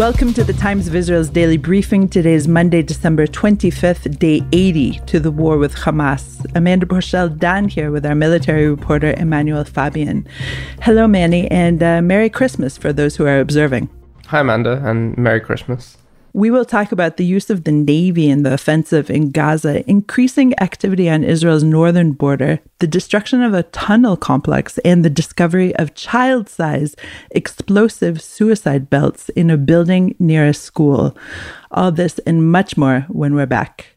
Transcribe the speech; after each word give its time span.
Welcome 0.00 0.32
to 0.32 0.44
the 0.44 0.54
Times 0.54 0.88
of 0.88 0.94
Israel's 0.94 1.28
daily 1.28 1.58
briefing. 1.58 2.08
Today 2.08 2.32
is 2.32 2.48
Monday, 2.48 2.80
December 2.80 3.26
25th, 3.26 4.18
day 4.18 4.40
80 4.50 4.92
to 5.00 5.20
the 5.20 5.30
war 5.30 5.58
with 5.58 5.74
Hamas. 5.74 6.42
Amanda 6.54 6.86
Borschel 6.86 7.28
Dan 7.38 7.68
here 7.68 7.90
with 7.90 8.06
our 8.06 8.14
military 8.14 8.70
reporter, 8.70 9.12
Emanuel 9.18 9.62
Fabian. 9.62 10.26
Hello, 10.80 11.06
Manny, 11.06 11.50
and 11.50 11.82
uh, 11.82 12.00
Merry 12.00 12.30
Christmas 12.30 12.78
for 12.78 12.94
those 12.94 13.16
who 13.16 13.26
are 13.26 13.40
observing. 13.40 13.90
Hi, 14.28 14.40
Amanda, 14.40 14.82
and 14.86 15.18
Merry 15.18 15.38
Christmas. 15.38 15.98
We 16.32 16.50
will 16.50 16.64
talk 16.64 16.92
about 16.92 17.16
the 17.16 17.24
use 17.24 17.50
of 17.50 17.64
the 17.64 17.72
Navy 17.72 18.30
in 18.30 18.44
the 18.44 18.52
offensive 18.52 19.10
in 19.10 19.32
Gaza, 19.32 19.88
increasing 19.90 20.58
activity 20.60 21.10
on 21.10 21.24
Israel's 21.24 21.64
northern 21.64 22.12
border, 22.12 22.60
the 22.78 22.86
destruction 22.86 23.42
of 23.42 23.52
a 23.52 23.64
tunnel 23.64 24.16
complex, 24.16 24.78
and 24.78 25.04
the 25.04 25.10
discovery 25.10 25.74
of 25.74 25.94
child 25.94 26.48
size 26.48 26.94
explosive 27.32 28.22
suicide 28.22 28.88
belts 28.88 29.28
in 29.30 29.50
a 29.50 29.56
building 29.56 30.14
near 30.20 30.46
a 30.46 30.54
school. 30.54 31.16
All 31.72 31.90
this 31.90 32.20
and 32.20 32.52
much 32.52 32.76
more 32.76 33.06
when 33.08 33.34
we're 33.34 33.46
back. 33.46 33.96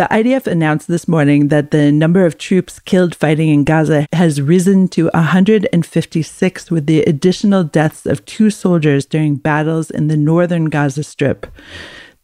The 0.00 0.08
IDF 0.10 0.46
announced 0.46 0.88
this 0.88 1.06
morning 1.06 1.48
that 1.48 1.72
the 1.72 1.92
number 1.92 2.24
of 2.24 2.38
troops 2.38 2.78
killed 2.78 3.14
fighting 3.14 3.50
in 3.50 3.64
Gaza 3.64 4.06
has 4.14 4.40
risen 4.40 4.88
to 4.96 5.10
156, 5.12 6.70
with 6.70 6.86
the 6.86 7.02
additional 7.02 7.64
deaths 7.64 8.06
of 8.06 8.24
two 8.24 8.48
soldiers 8.48 9.04
during 9.04 9.36
battles 9.36 9.90
in 9.90 10.06
the 10.06 10.16
northern 10.16 10.70
Gaza 10.70 11.02
Strip. 11.02 11.46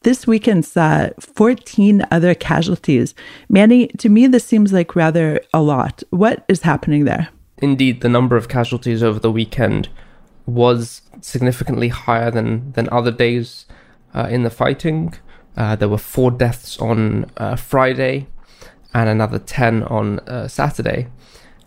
This 0.04 0.26
weekend 0.26 0.64
saw 0.64 1.10
14 1.20 2.06
other 2.10 2.34
casualties. 2.34 3.14
Manny, 3.50 3.88
to 3.98 4.08
me, 4.08 4.26
this 4.26 4.46
seems 4.46 4.72
like 4.72 4.96
rather 4.96 5.38
a 5.52 5.60
lot. 5.60 6.02
What 6.08 6.46
is 6.48 6.62
happening 6.62 7.04
there? 7.04 7.28
Indeed, 7.58 8.00
the 8.00 8.08
number 8.08 8.38
of 8.38 8.48
casualties 8.48 9.02
over 9.02 9.18
the 9.18 9.30
weekend 9.30 9.90
was 10.46 11.02
significantly 11.20 11.88
higher 11.88 12.30
than, 12.30 12.72
than 12.72 12.88
other 12.90 13.10
days 13.10 13.66
uh, 14.14 14.28
in 14.30 14.44
the 14.44 14.50
fighting. 14.50 15.12
Uh, 15.56 15.74
there 15.74 15.88
were 15.88 15.98
four 15.98 16.30
deaths 16.30 16.78
on 16.78 17.30
uh, 17.38 17.56
Friday 17.56 18.26
and 18.92 19.08
another 19.08 19.38
10 19.38 19.84
on 19.84 20.18
uh, 20.20 20.48
Saturday. 20.48 21.08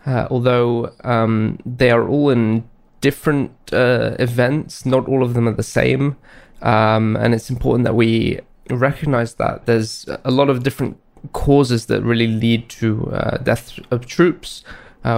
Uh, 0.05 0.27
although 0.29 0.93
um, 1.03 1.59
they 1.65 1.91
are 1.91 2.07
all 2.07 2.29
in 2.29 2.67
different 3.01 3.51
uh, 3.73 4.15
events, 4.19 4.85
not 4.85 5.07
all 5.07 5.23
of 5.23 5.33
them 5.33 5.47
are 5.47 5.53
the 5.53 5.63
same. 5.63 6.17
Um, 6.61 7.15
and 7.15 7.33
it's 7.33 7.49
important 7.49 7.85
that 7.85 7.95
we 7.95 8.39
recognize 8.69 9.35
that 9.35 9.65
there's 9.65 10.07
a 10.23 10.31
lot 10.31 10.49
of 10.49 10.63
different 10.63 10.97
causes 11.33 11.87
that 11.87 12.01
really 12.03 12.27
lead 12.27 12.69
to 12.69 13.11
death 13.43 13.79
of 13.91 14.05
troops. 14.05 14.63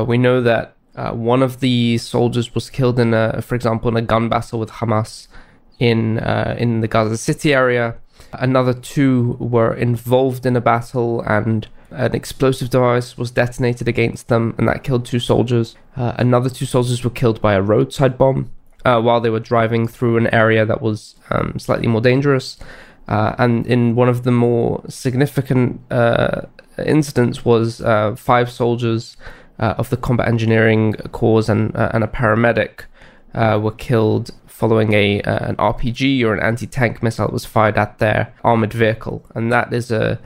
we 0.07 0.17
know 0.17 0.41
that 0.41 0.75
one 1.13 1.43
of 1.43 1.59
the 1.59 1.97
soldiers 1.97 2.55
was 2.55 2.69
killed 2.69 2.99
in 2.99 3.13
a, 3.13 3.41
for 3.41 3.55
example, 3.55 3.89
in 3.89 3.97
a 3.97 4.01
gun 4.01 4.29
battle 4.29 4.59
with 4.59 4.69
Hamas 4.69 5.27
in 5.79 6.19
in 6.57 6.81
the 6.81 6.87
Gaza 6.87 7.17
City 7.17 7.53
area. 7.53 7.95
Another 8.33 8.73
two 8.73 9.37
were 9.39 9.73
involved 9.73 10.45
in 10.45 10.55
a 10.55 10.61
battle 10.61 11.21
and 11.21 11.67
an 11.91 12.15
explosive 12.15 12.69
device 12.69 13.17
was 13.17 13.31
detonated 13.31 13.87
against 13.87 14.29
them 14.29 14.55
and 14.57 14.67
that 14.67 14.83
killed 14.83 15.05
two 15.05 15.19
soldiers. 15.19 15.75
Uh, 15.95 16.13
another 16.17 16.49
two 16.49 16.65
soldiers 16.65 17.03
were 17.03 17.09
killed 17.09 17.41
by 17.41 17.53
a 17.53 17.61
roadside 17.61 18.17
bomb 18.17 18.51
uh, 18.85 19.01
while 19.01 19.19
they 19.19 19.29
were 19.29 19.39
driving 19.39 19.87
through 19.87 20.17
an 20.17 20.27
area 20.33 20.65
that 20.65 20.81
was 20.81 21.15
um, 21.29 21.59
slightly 21.59 21.87
more 21.87 22.01
dangerous. 22.01 22.57
Uh, 23.07 23.35
and 23.37 23.67
in 23.67 23.95
one 23.95 24.07
of 24.07 24.23
the 24.23 24.31
more 24.31 24.83
significant 24.87 25.81
uh, 25.91 26.41
incidents 26.85 27.43
was 27.43 27.81
uh, 27.81 28.15
five 28.15 28.49
soldiers 28.49 29.17
uh, 29.59 29.75
of 29.77 29.89
the 29.89 29.97
combat 29.97 30.27
engineering 30.27 30.93
corps 31.11 31.49
and, 31.49 31.75
and 31.75 32.03
a 32.03 32.07
paramedic 32.07 32.85
were 33.33 33.71
killed 33.71 34.31
following 34.61 34.93
a 34.93 35.19
uh, 35.23 35.49
an 35.49 35.55
RPG 35.55 36.23
or 36.23 36.35
an 36.35 36.39
anti-tank 36.39 37.01
missile 37.01 37.25
that 37.25 37.33
was 37.33 37.45
fired 37.45 37.79
at 37.79 37.97
their 37.97 38.31
armored 38.43 38.73
vehicle, 38.73 39.25
and 39.33 39.51
that 39.51 39.73
is 39.73 39.89
a 39.89 40.19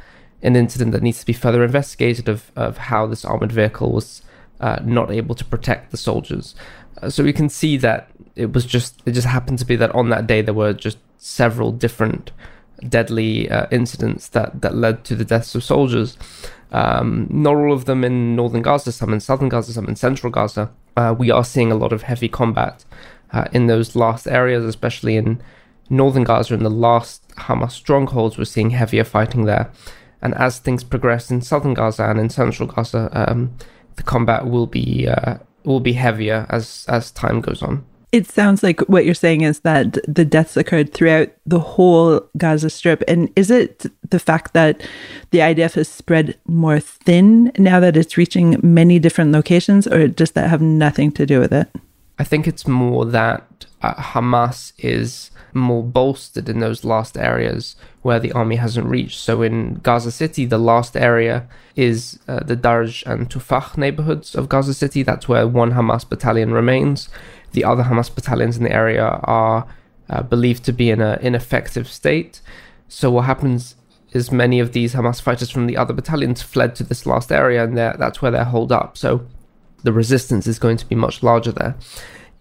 an 0.44 0.58
incident 0.58 0.92
that 0.92 1.02
needs 1.02 1.22
to 1.22 1.26
be 1.26 1.32
further 1.32 1.64
investigated 1.64 2.28
of 2.28 2.52
of 2.58 2.78
how 2.92 3.08
this 3.08 3.24
armored 3.24 3.54
vehicle 3.54 3.94
was 3.94 4.22
uh, 4.60 4.80
not 4.84 5.10
able 5.10 5.36
to 5.36 5.46
protect 5.46 5.92
the 5.92 5.98
soldiers. 6.10 6.54
Uh, 7.02 7.10
so 7.10 7.24
we 7.24 7.32
can 7.32 7.48
see 7.48 7.78
that 7.78 8.10
it 8.36 8.52
was 8.52 8.66
just 8.66 9.02
it 9.06 9.14
just 9.14 9.28
happened 9.28 9.58
to 9.58 9.66
be 9.66 9.78
that 9.78 9.96
on 9.96 10.10
that 10.10 10.28
day 10.28 10.42
there 10.42 10.54
were 10.54 10.74
just 10.74 10.98
several 11.18 11.72
different 11.72 12.32
deadly 12.90 13.50
uh, 13.50 13.68
incidents 13.72 14.28
that 14.36 14.62
that 14.62 14.76
led 14.76 15.06
to 15.06 15.16
the 15.16 15.24
deaths 15.34 15.56
of 15.56 15.64
soldiers. 15.64 16.18
Um, 16.74 17.28
not 17.30 17.56
all 17.56 17.72
of 17.72 17.86
them 17.86 18.04
in 18.04 18.36
northern 18.36 18.62
Gaza, 18.62 18.92
some 18.92 19.14
in 19.14 19.22
southern 19.22 19.48
Gaza, 19.48 19.72
some 19.72 19.88
in 19.88 19.96
central 19.96 20.30
Gaza. 20.30 20.72
Uh, 20.98 21.16
we 21.18 21.32
are 21.32 21.46
seeing 21.46 21.72
a 21.72 21.76
lot 21.84 21.94
of 21.94 22.02
heavy 22.02 22.28
combat 22.28 22.84
uh, 23.36 23.48
in 23.52 23.68
those 23.68 23.96
last 23.96 24.28
areas, 24.28 24.64
especially 24.64 25.18
in 25.18 25.42
northern 25.90 26.24
Gaza 26.24 26.54
and 26.54 26.66
the 26.66 26.70
last 26.70 27.28
Hamas 27.36 27.72
strongholds. 27.72 28.38
We're 28.38 28.46
seeing 28.46 28.70
heavier 28.70 29.04
fighting 29.04 29.44
there. 29.44 29.70
And 30.22 30.34
as 30.36 30.58
things 30.58 30.84
progress 30.84 31.30
in 31.30 31.42
southern 31.42 31.74
Gaza 31.74 32.10
and 32.10 32.20
in 32.20 32.30
central 32.30 32.68
Gaza, 32.68 33.10
um, 33.14 33.56
the 33.98 34.04
combat 34.04 34.48
will 34.48 34.68
be 34.68 35.08
uh, 35.08 35.38
will 35.64 35.82
be 35.82 35.94
heavier 35.94 36.46
as 36.50 36.86
as 36.88 37.12
time 37.12 37.42
goes 37.42 37.62
on. 37.62 37.86
It 38.12 38.28
sounds 38.28 38.64
like 38.64 38.80
what 38.82 39.04
you're 39.04 39.14
saying 39.14 39.42
is 39.42 39.60
that 39.62 39.98
the 40.08 40.24
deaths 40.24 40.56
occurred 40.56 40.94
throughout 40.94 41.30
the 41.46 41.60
whole 41.60 42.22
Gaza 42.38 42.70
Strip. 42.70 43.04
And 43.10 43.30
is 43.36 43.52
it 43.52 43.86
the 44.10 44.20
fact 44.20 44.54
that 44.54 44.88
the 45.32 45.40
IDF 45.40 45.74
has 45.74 45.90
spread 45.90 46.38
more 46.48 46.80
thin 46.80 47.52
now 47.58 47.82
that 47.82 47.98
it's 47.98 48.16
reaching 48.16 48.58
many 48.64 49.00
different 49.00 49.34
locations, 49.34 49.86
or 49.86 50.08
does 50.08 50.32
that 50.32 50.50
have 50.50 50.62
nothing 50.62 51.12
to 51.12 51.26
do 51.26 51.42
with 51.42 51.52
it? 51.52 51.68
I 52.18 52.24
think 52.24 52.48
it's 52.48 52.68
more 52.68 53.06
that 53.06 53.66
uh, 53.82 53.94
Hamas 53.96 54.72
is 54.78 55.32
more 55.54 55.84
bolstered 55.84 56.50
in 56.50 56.60
those 56.60 56.84
last 56.84 57.18
areas 57.18 57.76
where 58.02 58.20
the 58.20 58.32
army 58.32 58.56
hasn't 58.56 58.88
reached. 58.88 59.20
So 59.20 59.42
in 59.42 59.76
Gaza 59.76 60.12
City, 60.12 60.46
the 60.46 60.58
last 60.58 60.96
area 60.96 61.48
is 61.76 62.20
uh, 62.28 62.42
the 62.42 62.56
Daraj 62.56 63.06
and 63.06 63.30
Tuffah 63.30 63.78
neighborhoods 63.78 64.36
of 64.36 64.50
Gaza 64.50 64.74
City. 64.74 65.04
That's 65.04 65.28
where 65.28 65.48
one 65.48 65.72
Hamas 65.72 66.08
battalion 66.08 66.52
remains. 66.52 67.10
The 67.52 67.64
other 67.64 67.84
Hamas 67.84 68.14
battalions 68.14 68.58
in 68.58 68.64
the 68.64 68.72
area 68.72 69.20
are 69.24 69.68
uh, 70.10 70.24
believed 70.24 70.64
to 70.66 70.74
be 70.74 70.90
in 70.90 71.02
an 71.02 71.20
ineffective 71.22 71.88
state. 71.88 72.42
So 72.88 73.12
what 73.12 73.26
happens 73.26 73.76
is 74.12 74.32
many 74.32 74.60
of 74.60 74.72
these 74.72 74.94
Hamas 74.94 75.22
fighters 75.22 75.50
from 75.50 75.68
the 75.68 75.76
other 75.76 75.94
battalions 75.94 76.42
fled 76.42 76.76
to 76.76 76.84
this 76.84 77.06
last 77.06 77.32
area, 77.32 77.64
and 77.64 77.78
that's 77.78 78.22
where 78.22 78.32
they're 78.32 78.46
holed 78.46 78.72
up. 78.72 78.98
So 78.98 79.26
the 79.86 79.94
resistance 79.94 80.48
is 80.48 80.60
going 80.60 80.78
to 80.78 80.86
be 80.86 80.96
much 80.96 81.24
larger 81.24 81.52
there. 81.52 81.76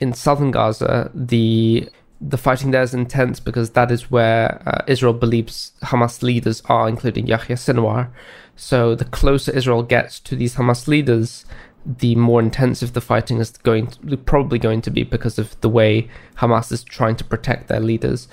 In 0.01 0.13
southern 0.13 0.51
Gaza, 0.51 1.11
the 1.15 1.89
the 2.21 2.39
fighting 2.39 2.71
there 2.71 2.83
is 2.83 2.95
intense 2.95 3.39
because 3.39 3.71
that 3.71 3.91
is 3.91 4.11
where 4.11 4.63
uh, 4.67 4.83
Israel 4.87 5.13
believes 5.13 5.73
Hamas 5.83 6.23
leaders 6.23 6.63
are, 6.67 6.89
including 6.89 7.27
Yahya 7.27 7.57
Sinwar. 7.57 8.09
So 8.57 8.95
the 8.95 9.05
closer 9.05 9.53
Israel 9.53 9.83
gets 9.83 10.21
to 10.21 10.35
these 10.35 10.55
Hamas 10.55 10.89
leaders, 10.89 11.45
the 11.85 12.15
more 12.15 12.41
intensive 12.41 12.95
the 12.95 13.03
fighting 13.03 13.39
is 13.41 13.51
going 13.51 13.89
to, 13.89 14.17
probably 14.17 14.59
going 14.59 14.81
to 14.83 14.91
be 14.91 15.03
because 15.03 15.39
of 15.39 15.61
the 15.61 15.69
way 15.69 16.09
Hamas 16.39 16.73
is 16.73 16.83
trying 16.83 17.17
to 17.17 17.25
protect 17.25 17.69
their 17.69 17.81
leaders. 17.81 18.27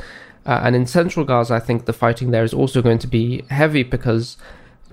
Uh, 0.46 0.62
and 0.64 0.75
in 0.75 0.86
central 0.86 1.25
Gaza, 1.25 1.56
I 1.56 1.60
think 1.60 1.86
the 1.86 1.94
fighting 1.94 2.31
there 2.31 2.46
is 2.46 2.54
also 2.54 2.81
going 2.81 3.00
to 3.00 3.07
be 3.07 3.44
heavy 3.50 3.84
because 3.84 4.38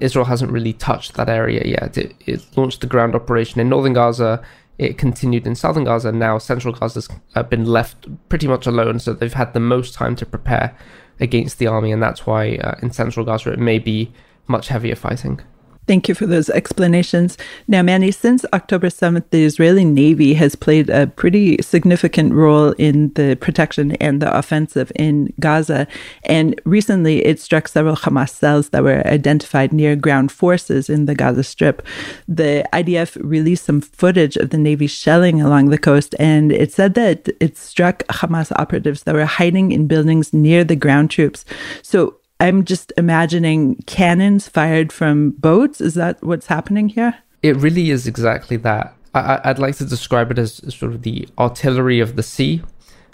Israel 0.00 0.24
hasn't 0.24 0.52
really 0.52 0.72
touched 0.72 1.14
that 1.14 1.28
area 1.28 1.62
yet. 1.64 1.96
It, 1.98 2.14
it 2.26 2.56
launched 2.56 2.80
the 2.80 2.86
ground 2.86 3.14
operation 3.14 3.60
in 3.60 3.68
northern 3.68 3.92
Gaza. 3.92 4.42
It 4.78 4.98
continued 4.98 5.46
in 5.46 5.54
southern 5.54 5.84
Gaza. 5.84 6.12
Now 6.12 6.38
central 6.38 6.74
Gaza's 6.74 7.08
uh, 7.34 7.42
been 7.42 7.66
left 7.66 8.06
pretty 8.28 8.46
much 8.46 8.66
alone, 8.66 8.98
so 8.98 9.12
they've 9.12 9.32
had 9.32 9.52
the 9.52 9.60
most 9.60 9.94
time 9.94 10.16
to 10.16 10.26
prepare 10.26 10.76
against 11.20 11.58
the 11.58 11.66
army, 11.66 11.90
and 11.90 12.02
that's 12.02 12.26
why 12.26 12.56
uh, 12.56 12.76
in 12.80 12.92
central 12.92 13.26
Gaza 13.26 13.52
it 13.52 13.58
may 13.58 13.78
be 13.78 14.12
much 14.46 14.68
heavier 14.68 14.94
fighting. 14.94 15.40
Thank 15.88 16.06
you 16.06 16.14
for 16.14 16.26
those 16.26 16.50
explanations. 16.50 17.38
Now, 17.66 17.80
Manny, 17.80 18.10
since 18.10 18.44
October 18.52 18.88
7th, 18.88 19.24
the 19.30 19.42
Israeli 19.42 19.86
Navy 19.86 20.34
has 20.34 20.54
played 20.54 20.90
a 20.90 21.06
pretty 21.06 21.62
significant 21.62 22.34
role 22.34 22.72
in 22.72 23.10
the 23.14 23.36
protection 23.36 23.92
and 23.92 24.20
the 24.20 24.30
offensive 24.36 24.92
in 24.96 25.32
Gaza. 25.40 25.86
And 26.24 26.60
recently, 26.66 27.24
it 27.24 27.40
struck 27.40 27.68
several 27.68 27.96
Hamas 27.96 28.28
cells 28.28 28.68
that 28.68 28.82
were 28.82 29.02
identified 29.06 29.72
near 29.72 29.96
ground 29.96 30.30
forces 30.30 30.90
in 30.90 31.06
the 31.06 31.14
Gaza 31.14 31.42
Strip. 31.42 31.80
The 32.28 32.68
IDF 32.74 33.16
released 33.24 33.64
some 33.64 33.80
footage 33.80 34.36
of 34.36 34.50
the 34.50 34.58
Navy 34.58 34.88
shelling 34.88 35.40
along 35.40 35.70
the 35.70 35.78
coast, 35.78 36.14
and 36.18 36.52
it 36.52 36.70
said 36.70 36.92
that 36.96 37.30
it 37.40 37.56
struck 37.56 38.00
Hamas 38.08 38.52
operatives 38.56 39.04
that 39.04 39.14
were 39.14 39.24
hiding 39.24 39.72
in 39.72 39.86
buildings 39.86 40.34
near 40.34 40.64
the 40.64 40.76
ground 40.76 41.10
troops. 41.10 41.46
So, 41.80 42.17
I'm 42.40 42.64
just 42.64 42.92
imagining 42.96 43.76
cannons 43.86 44.48
fired 44.48 44.92
from 44.92 45.30
boats. 45.30 45.80
Is 45.80 45.94
that 45.94 46.22
what's 46.22 46.46
happening 46.46 46.88
here? 46.88 47.16
It 47.42 47.56
really 47.56 47.90
is 47.90 48.06
exactly 48.06 48.56
that. 48.58 48.94
I, 49.14 49.40
would 49.46 49.58
like 49.58 49.76
to 49.78 49.84
describe 49.84 50.30
it 50.30 50.38
as 50.38 50.56
sort 50.72 50.92
of 50.92 51.02
the 51.02 51.28
artillery 51.38 51.98
of 51.98 52.14
the 52.14 52.22
sea. 52.22 52.62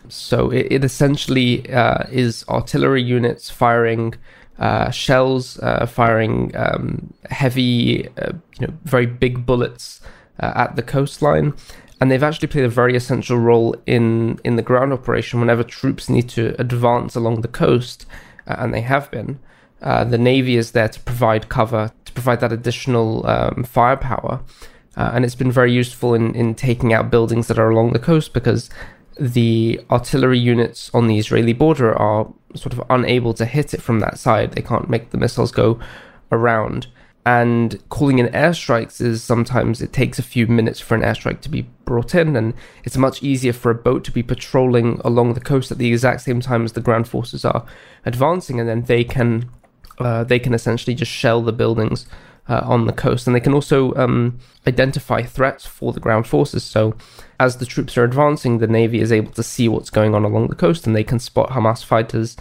So 0.09 0.50
it, 0.50 0.67
it 0.71 0.85
essentially 0.85 1.71
uh, 1.73 2.05
is 2.11 2.44
artillery 2.49 3.03
units 3.03 3.49
firing 3.49 4.15
uh, 4.59 4.91
shells, 4.91 5.59
uh, 5.61 5.87
firing 5.87 6.55
um, 6.55 7.15
heavy, 7.31 8.09
uh, 8.19 8.32
you 8.61 8.67
know, 8.67 8.75
very 8.85 9.06
big 9.06 9.47
bullets 9.47 10.00
uh, 10.41 10.53
at 10.55 10.76
the 10.76 10.82
coastline. 10.82 11.55
And 12.00 12.11
they've 12.11 12.23
actually 12.23 12.49
played 12.49 12.65
a 12.65 12.69
very 12.69 12.97
essential 12.97 13.38
role 13.38 13.75
in, 13.87 14.38
in 14.44 14.56
the 14.56 14.62
ground 14.62 14.93
operation 14.93 15.41
whenever 15.41 15.62
troops 15.62 16.11
need 16.11 16.29
to 16.31 16.55
advance 16.61 17.15
along 17.15 17.41
the 17.41 17.49
coast 17.49 18.05
uh, 18.46 18.56
and 18.58 18.73
they 18.73 18.81
have 18.82 19.11
been. 19.11 19.38
Uh, 19.82 20.05
the 20.05 20.19
Navy 20.19 20.56
is 20.56 20.73
there 20.73 20.88
to 20.88 21.00
provide 21.00 21.49
cover, 21.49 21.93
to 22.05 22.12
provide 22.12 22.41
that 22.41 22.52
additional 22.52 23.26
um, 23.26 23.64
firepower. 23.64 24.41
Uh, 24.96 25.11
and 25.12 25.25
it's 25.25 25.35
been 25.35 25.52
very 25.52 25.73
useful 25.73 26.14
in, 26.14 26.35
in 26.35 26.55
taking 26.55 26.93
out 26.93 27.11
buildings 27.11 27.49
that 27.49 27.58
are 27.58 27.70
along 27.70 27.93
the 27.93 27.99
coast 27.99 28.32
because 28.32 28.70
the 29.19 29.81
artillery 29.91 30.38
units 30.38 30.91
on 30.94 31.06
the 31.06 31.19
Israeli 31.19 31.52
border 31.52 31.94
are 31.96 32.32
sort 32.55 32.73
of 32.73 32.82
unable 32.91 33.35
to 33.35 33.44
hit 33.44 33.75
it 33.75 33.82
from 33.82 34.00
that 34.00 34.19
side. 34.19 34.52
They 34.52 34.62
can't 34.62 34.88
make 34.88 35.11
the 35.11 35.19
missiles 35.19 35.52
go 35.52 35.79
around. 36.31 36.87
And 37.26 37.82
calling 37.88 38.19
in 38.19 38.26
airstrikes 38.29 39.00
is 39.00 39.23
sometimes 39.23 39.81
it 39.81 39.94
takes 39.94 40.19
a 40.19 40.23
few 40.23 40.47
minutes 40.47 40.79
for 40.79 40.94
an 40.94 41.00
airstrike 41.00 41.41
to 41.43 41.49
be 41.49 41.62
brought 41.87 42.15
in, 42.15 42.37
and 42.37 42.53
it's 42.85 42.99
much 42.99 43.23
easier 43.23 43.55
for 43.55 43.71
a 43.71 43.75
boat 43.75 44.05
to 44.05 44.11
be 44.11 44.23
patrolling 44.23 45.00
along 45.05 45.32
the 45.32 45.41
coast 45.41 45.71
at 45.71 45.79
the 45.79 45.91
exact 45.91 46.21
same 46.21 46.41
time 46.41 46.65
as 46.65 46.73
the 46.73 46.82
ground 46.82 47.09
forces 47.09 47.43
are 47.44 47.65
advancing, 48.05 48.61
and 48.61 48.69
then 48.69 48.82
they 48.82 49.05
can 49.05 49.49
uh, 49.99 50.25
they 50.25 50.38
can 50.38 50.53
essentially 50.53 50.94
just 50.94 51.11
shell 51.11 51.41
the 51.41 51.53
buildings 51.53 52.06
uh, 52.49 52.61
on 52.65 52.87
the 52.87 52.93
coast, 52.93 53.26
and 53.26 53.35
they 53.35 53.41
can 53.41 53.55
also 53.55 53.94
um, 53.94 54.38
identify 54.67 55.23
threats 55.23 55.65
for 55.65 55.94
the 55.94 56.00
ground 56.00 56.26
forces. 56.26 56.62
So, 56.62 56.94
as 57.41 57.56
the 57.56 57.67
troops 57.67 57.97
are 57.97 58.05
advancing, 58.05 58.59
the 58.59 58.67
navy 58.67 59.00
is 59.00 59.12
able 59.12 59.32
to 59.32 59.43
see 59.43 59.67
what's 59.67 59.88
going 59.88 60.15
on 60.15 60.25
along 60.25 60.49
the 60.49 60.55
coast, 60.55 60.87
and 60.87 60.94
they 60.94 61.05
can 61.05 61.19
spot 61.19 61.50
Hamas 61.50 61.82
fighters 61.82 62.37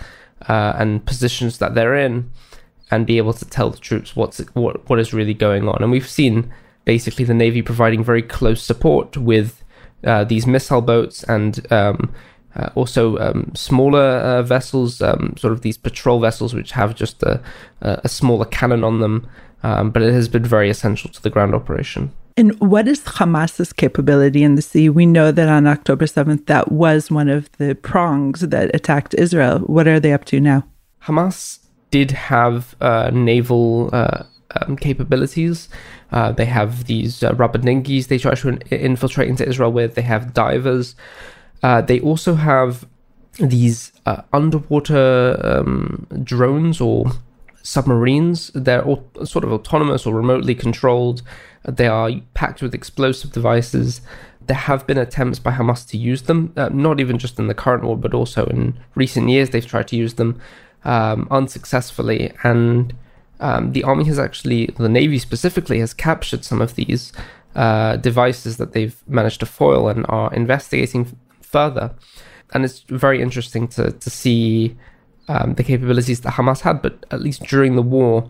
uh, 0.50 0.74
and 0.76 1.06
positions 1.06 1.60
that 1.60 1.74
they're 1.74 1.96
in 1.96 2.32
and 2.94 3.08
be 3.08 3.18
able 3.18 3.34
to 3.34 3.46
tell 3.46 3.72
the 3.72 3.78
troops 3.80 4.16
what's 4.16 4.38
what 4.54 4.88
what 4.88 5.00
is 5.00 5.14
really 5.14 5.34
going 5.34 5.68
on. 5.68 5.82
And 5.82 5.92
we've 5.92 6.08
seen 6.08 6.54
basically 6.86 7.26
the 7.26 7.34
navy 7.34 7.62
providing 7.62 8.04
very 8.04 8.22
close 8.22 8.62
support 8.62 9.18
with 9.18 9.64
uh, 10.04 10.24
these 10.26 10.46
missile 10.46 10.82
boats 10.82 11.24
and 11.24 11.66
um, 11.72 12.14
uh, 12.56 12.70
also 12.76 13.18
um, 13.18 13.52
smaller 13.56 14.00
uh, 14.02 14.44
vessels, 14.44 15.02
um, 15.02 15.34
sort 15.38 15.54
of 15.54 15.62
these 15.62 15.78
patrol 15.78 16.20
vessels, 16.20 16.54
which 16.54 16.72
have 16.72 16.94
just 16.94 17.24
a, 17.24 17.42
a 17.82 18.08
smaller 18.08 18.46
cannon 18.46 18.84
on 18.84 19.00
them. 19.00 19.28
Um, 19.64 19.90
but 19.92 20.04
it 20.04 20.14
has 20.14 20.28
been 20.28 20.44
very 20.44 20.70
essential 20.70 21.10
to 21.10 21.22
the 21.22 21.30
ground 21.30 21.56
operation. 21.56 22.12
And 22.36 22.60
what 22.60 22.88
is 22.88 23.02
Hamas's 23.04 23.72
capability 23.74 24.44
in 24.44 24.56
the 24.56 24.62
sea? 24.62 24.90
We 24.90 25.06
know 25.06 25.32
that 25.32 25.48
on 25.48 25.66
October 25.68 26.06
7th, 26.06 26.46
that 26.48 26.72
was 26.72 27.10
one 27.10 27.30
of 27.30 27.50
the 27.54 27.74
prongs 27.76 28.42
that 28.42 28.76
attacked 28.76 29.16
Israel. 29.16 29.60
What 29.60 29.88
are 29.88 30.00
they 30.00 30.12
up 30.14 30.26
to 30.26 30.42
now? 30.42 30.66
Hamas 31.04 31.63
did 31.94 32.10
have 32.10 32.76
uh, 32.82 33.12
naval 33.14 33.92
uh, 33.94 34.24
um, 34.60 34.76
capabilities. 34.76 35.70
Uh, 36.12 36.32
they 36.32 36.46
have 36.46 36.86
these 36.86 37.22
uh, 37.22 37.34
rubber 37.36 37.60
dinghies 37.60 38.08
they 38.08 38.18
try 38.18 38.34
to 38.34 38.50
in- 38.50 38.62
infiltrate 38.72 39.30
into 39.30 39.48
Israel 39.48 39.72
with. 39.72 39.94
They 39.94 40.02
have 40.02 40.34
divers. 40.34 40.96
Uh, 41.62 41.82
they 41.82 42.00
also 42.00 42.34
have 42.34 42.88
these 43.38 43.92
uh, 44.08 44.24
underwater 44.40 45.40
um, 45.44 46.08
drones 46.24 46.82
or 46.82 47.12
submarines. 47.62 48.50
They're 48.56 48.84
all 48.84 49.08
sort 49.24 49.44
of 49.46 49.54
autonomous 49.54 50.08
or 50.08 50.16
remotely 50.16 50.56
controlled. 50.56 51.22
They 51.64 51.88
are 51.88 52.10
packed 52.34 52.64
with 52.64 52.74
explosive 52.74 53.32
devices. 53.32 54.02
There 54.48 54.58
have 54.58 54.88
been 54.88 54.98
attempts 54.98 55.38
by 55.38 55.52
Hamas 55.52 55.88
to 55.90 55.98
use 55.98 56.24
them, 56.24 56.54
not 56.56 57.00
even 57.00 57.20
just 57.20 57.38
in 57.38 57.48
the 57.48 57.54
current 57.54 57.84
war, 57.84 57.96
but 57.96 58.14
also 58.16 58.46
in 58.48 58.80
recent 58.96 59.30
years. 59.30 59.52
They've 59.52 59.74
tried 59.74 59.88
to 59.90 59.96
use 59.96 60.16
them 60.16 60.42
um, 60.86 61.28
unsuccessfully, 61.32 62.34
and 62.44 62.94
um, 63.40 63.74
the 63.74 63.84
army 63.84 64.06
has 64.06 64.20
actually, 64.20 64.68
the 64.78 64.90
navy 64.90 65.20
specifically, 65.20 65.80
has 65.80 65.94
captured 65.94 66.44
some 66.46 66.62
of 66.62 66.76
these 66.76 67.12
uh, 67.56 67.98
devices 67.98 68.58
that 68.58 68.74
they've 68.74 69.02
managed 69.08 69.40
to 69.40 69.46
foil 69.46 69.88
and 69.88 70.06
are 70.10 70.34
investigating 70.34 71.18
further. 71.42 71.92
And 72.54 72.64
it's 72.66 72.82
very 72.82 73.22
interesting 73.22 73.68
to 73.70 73.92
to 73.92 74.10
see 74.10 74.76
um, 75.28 75.56
the 75.56 75.64
capabilities 75.64 76.22
that 76.22 76.34
Hamas 76.34 76.62
had, 76.62 76.82
but 76.82 77.06
at 77.12 77.22
least 77.22 77.44
during 77.44 77.76
the 77.76 77.82
war, 77.82 78.30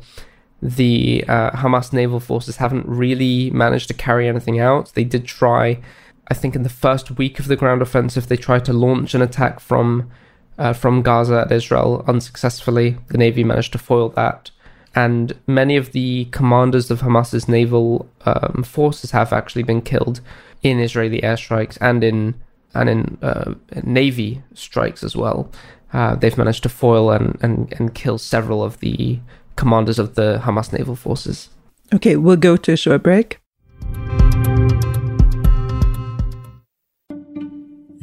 the 0.62 1.26
uh, 1.28 1.52
Hamas 1.52 1.92
naval 1.92 2.20
forces 2.20 2.58
haven't 2.58 2.88
really 2.88 3.50
managed 3.52 3.88
to 3.90 3.94
carry 3.94 4.28
anything 4.28 4.60
out. 4.60 4.94
They 4.94 5.04
did 5.04 5.26
try, 5.26 5.82
I 6.30 6.34
think, 6.34 6.56
in 6.56 6.64
the 6.64 6.70
first 6.70 7.12
week 7.18 7.40
of 7.40 7.48
the 7.48 7.56
ground 7.56 7.82
offensive, 7.82 8.28
they 8.28 8.38
tried 8.38 8.66
to 8.66 8.74
launch 8.74 9.14
an 9.14 9.22
attack 9.22 9.60
from 9.60 10.10
uh, 10.58 10.74
from 10.74 11.02
Gaza 11.02 11.42
at 11.42 11.52
Israel 11.52 12.04
unsuccessfully. 12.08 12.98
The 13.08 13.18
Navy 13.18 13.44
managed 13.44 13.72
to 13.74 13.78
foil 13.78 14.10
that. 14.10 14.52
And 14.96 15.34
many 15.48 15.76
of 15.76 15.92
the 15.92 16.26
commanders 16.26 16.92
of 16.92 17.02
Hamas's 17.02 17.48
naval 17.48 18.08
um, 18.26 18.64
forces 18.64 19.12
have 19.12 19.34
actually 19.34 19.64
been 19.64 19.82
killed 19.82 20.22
in 20.62 20.80
Israeli 20.80 21.20
airstrikes 21.22 21.78
and 21.82 22.04
in 22.04 22.36
and 22.76 22.90
in 22.90 23.18
uh, 23.22 23.54
Navy 23.84 24.42
strikes 24.54 25.04
as 25.04 25.16
well. 25.16 25.52
Uh, 25.92 26.16
they've 26.16 26.38
managed 26.38 26.64
to 26.64 26.70
foil 26.70 27.12
and, 27.12 27.38
and, 27.42 27.72
and 27.78 27.94
kill 27.94 28.18
several 28.18 28.64
of 28.64 28.80
the 28.80 29.20
commanders 29.56 30.00
of 30.00 30.16
the 30.16 30.42
Hamas 30.44 30.74
naval 30.74 30.96
forces. 30.96 31.50
Okay, 31.94 32.16
we'll 32.16 32.36
go 32.36 32.58
to 32.58 32.72
a 32.74 32.78
short 32.78 33.04
break. 33.04 33.40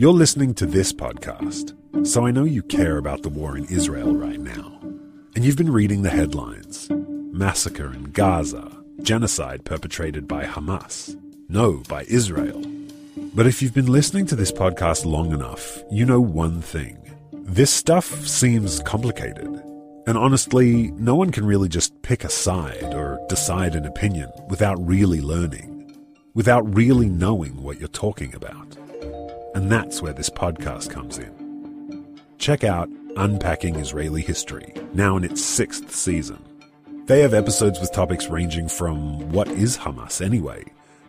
You're 0.01 0.15
listening 0.15 0.55
to 0.55 0.65
this 0.65 0.95
podcast 0.95 1.77
so 2.07 2.27
I 2.27 2.31
know 2.31 2.45
you 2.45 2.63
care 2.63 2.97
about 2.97 3.23
the 3.23 3.29
war 3.29 3.59
in 3.59 3.67
Israel 3.67 4.17
right 4.17 4.41
now. 4.41 4.81
And 5.37 5.45
you've 5.45 5.59
been 5.59 5.71
reading 5.71 6.01
the 6.01 6.09
headlines 6.09 6.89
massacre 6.91 7.93
in 7.93 8.05
Gaza, 8.05 8.83
genocide 9.03 9.67
perpetrated 9.67 10.27
by 10.27 10.45
Hamas. 10.45 11.21
No, 11.51 11.83
by 11.87 12.05
Israel. 12.05 12.65
But 13.35 13.47
if 13.47 13.61
you've 13.61 13.75
been 13.75 13.93
listening 13.93 14.25
to 14.29 14.37
this 14.37 14.51
podcast 14.51 15.05
long 15.05 15.33
enough, 15.33 15.83
you 15.91 16.07
know 16.07 16.19
one 16.19 16.63
thing. 16.63 16.97
This 17.33 17.71
stuff 17.71 18.07
seems 18.27 18.81
complicated. 18.81 19.49
And 20.07 20.17
honestly, 20.17 20.93
no 20.93 21.15
one 21.15 21.31
can 21.31 21.45
really 21.45 21.69
just 21.69 22.01
pick 22.01 22.25
a 22.25 22.31
side 22.31 22.95
or 22.95 23.21
decide 23.29 23.75
an 23.75 23.85
opinion 23.85 24.33
without 24.49 24.77
really 24.81 25.21
learning, 25.21 25.95
without 26.33 26.63
really 26.75 27.11
knowing 27.11 27.63
what 27.63 27.79
you're 27.79 27.89
talking 27.89 28.35
about. 28.35 28.79
And 29.55 29.71
that's 29.71 30.01
where 30.01 30.13
this 30.13 30.31
podcast 30.31 30.91
comes 30.91 31.19
in 31.19 31.41
check 32.41 32.65
out 32.65 32.89
Unpacking 33.17 33.77
Israeli 33.77 34.23
History, 34.23 34.73
now 34.95 35.17
in 35.19 35.25
its 35.25 35.45
sixth 35.45 35.95
season. 35.95 36.43
They 37.05 37.21
have 37.21 37.35
episodes 37.35 37.79
with 37.79 37.93
topics 37.93 38.29
ranging 38.29 38.67
from 38.67 39.31
what 39.31 39.47
is 39.49 39.77
Hamas 39.77 40.25
anyway, 40.25 40.65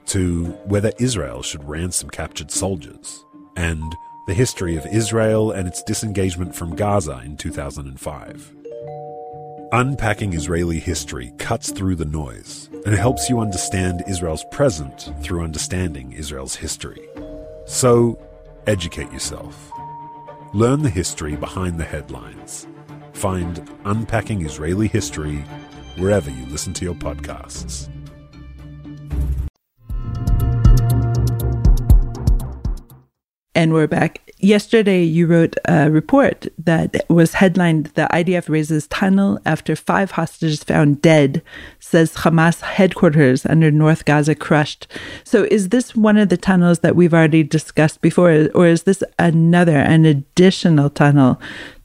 to 0.07 0.47
whether 0.65 0.91
Israel 0.99 1.41
should 1.41 1.63
ransom 1.63 2.09
captured 2.09 2.51
soldiers, 2.51 3.23
and 3.55 3.95
the 4.27 4.33
history 4.33 4.75
of 4.75 4.85
Israel 4.87 5.51
and 5.51 5.67
its 5.67 5.81
disengagement 5.83 6.53
from 6.53 6.75
Gaza 6.75 7.21
in 7.23 7.37
2005. 7.37 8.55
Unpacking 9.71 10.33
Israeli 10.33 10.79
history 10.79 11.31
cuts 11.37 11.71
through 11.71 11.95
the 11.95 12.03
noise 12.03 12.69
and 12.85 12.93
helps 12.93 13.29
you 13.29 13.39
understand 13.39 14.03
Israel's 14.05 14.43
present 14.51 15.13
through 15.21 15.43
understanding 15.43 16.11
Israel's 16.11 16.55
history. 16.55 17.07
So, 17.67 18.19
educate 18.67 19.11
yourself. 19.11 19.71
Learn 20.53 20.81
the 20.81 20.89
history 20.89 21.35
behind 21.35 21.79
the 21.79 21.83
headlines. 21.83 22.67
Find 23.13 23.69
Unpacking 23.85 24.45
Israeli 24.45 24.87
History 24.87 25.37
wherever 25.97 26.29
you 26.29 26.45
listen 26.47 26.73
to 26.73 26.85
your 26.85 26.95
podcasts. 26.95 27.89
And 33.53 33.73
we're 33.73 33.87
back. 33.87 34.30
Yesterday, 34.43 35.03
you 35.03 35.27
wrote 35.27 35.55
a 35.65 35.91
report 35.91 36.47
that 36.57 37.05
was 37.07 37.35
headlined 37.35 37.91
The 37.93 38.07
IDF 38.11 38.49
razes 38.49 38.87
tunnel 38.87 39.39
after 39.45 39.75
five 39.75 40.11
hostages 40.11 40.63
found 40.63 40.99
dead, 40.99 41.43
says 41.79 42.15
Hamas 42.15 42.61
headquarters 42.61 43.45
under 43.45 43.69
North 43.69 44.03
Gaza 44.03 44.33
crushed. 44.33 44.87
So, 45.23 45.43
is 45.51 45.69
this 45.69 45.95
one 45.95 46.17
of 46.17 46.29
the 46.29 46.37
tunnels 46.37 46.79
that 46.79 46.95
we've 46.95 47.13
already 47.13 47.43
discussed 47.43 48.01
before, 48.01 48.49
or 48.55 48.65
is 48.65 48.81
this 48.83 49.03
another, 49.19 49.77
an 49.77 50.05
additional 50.05 50.89
tunnel 50.89 51.39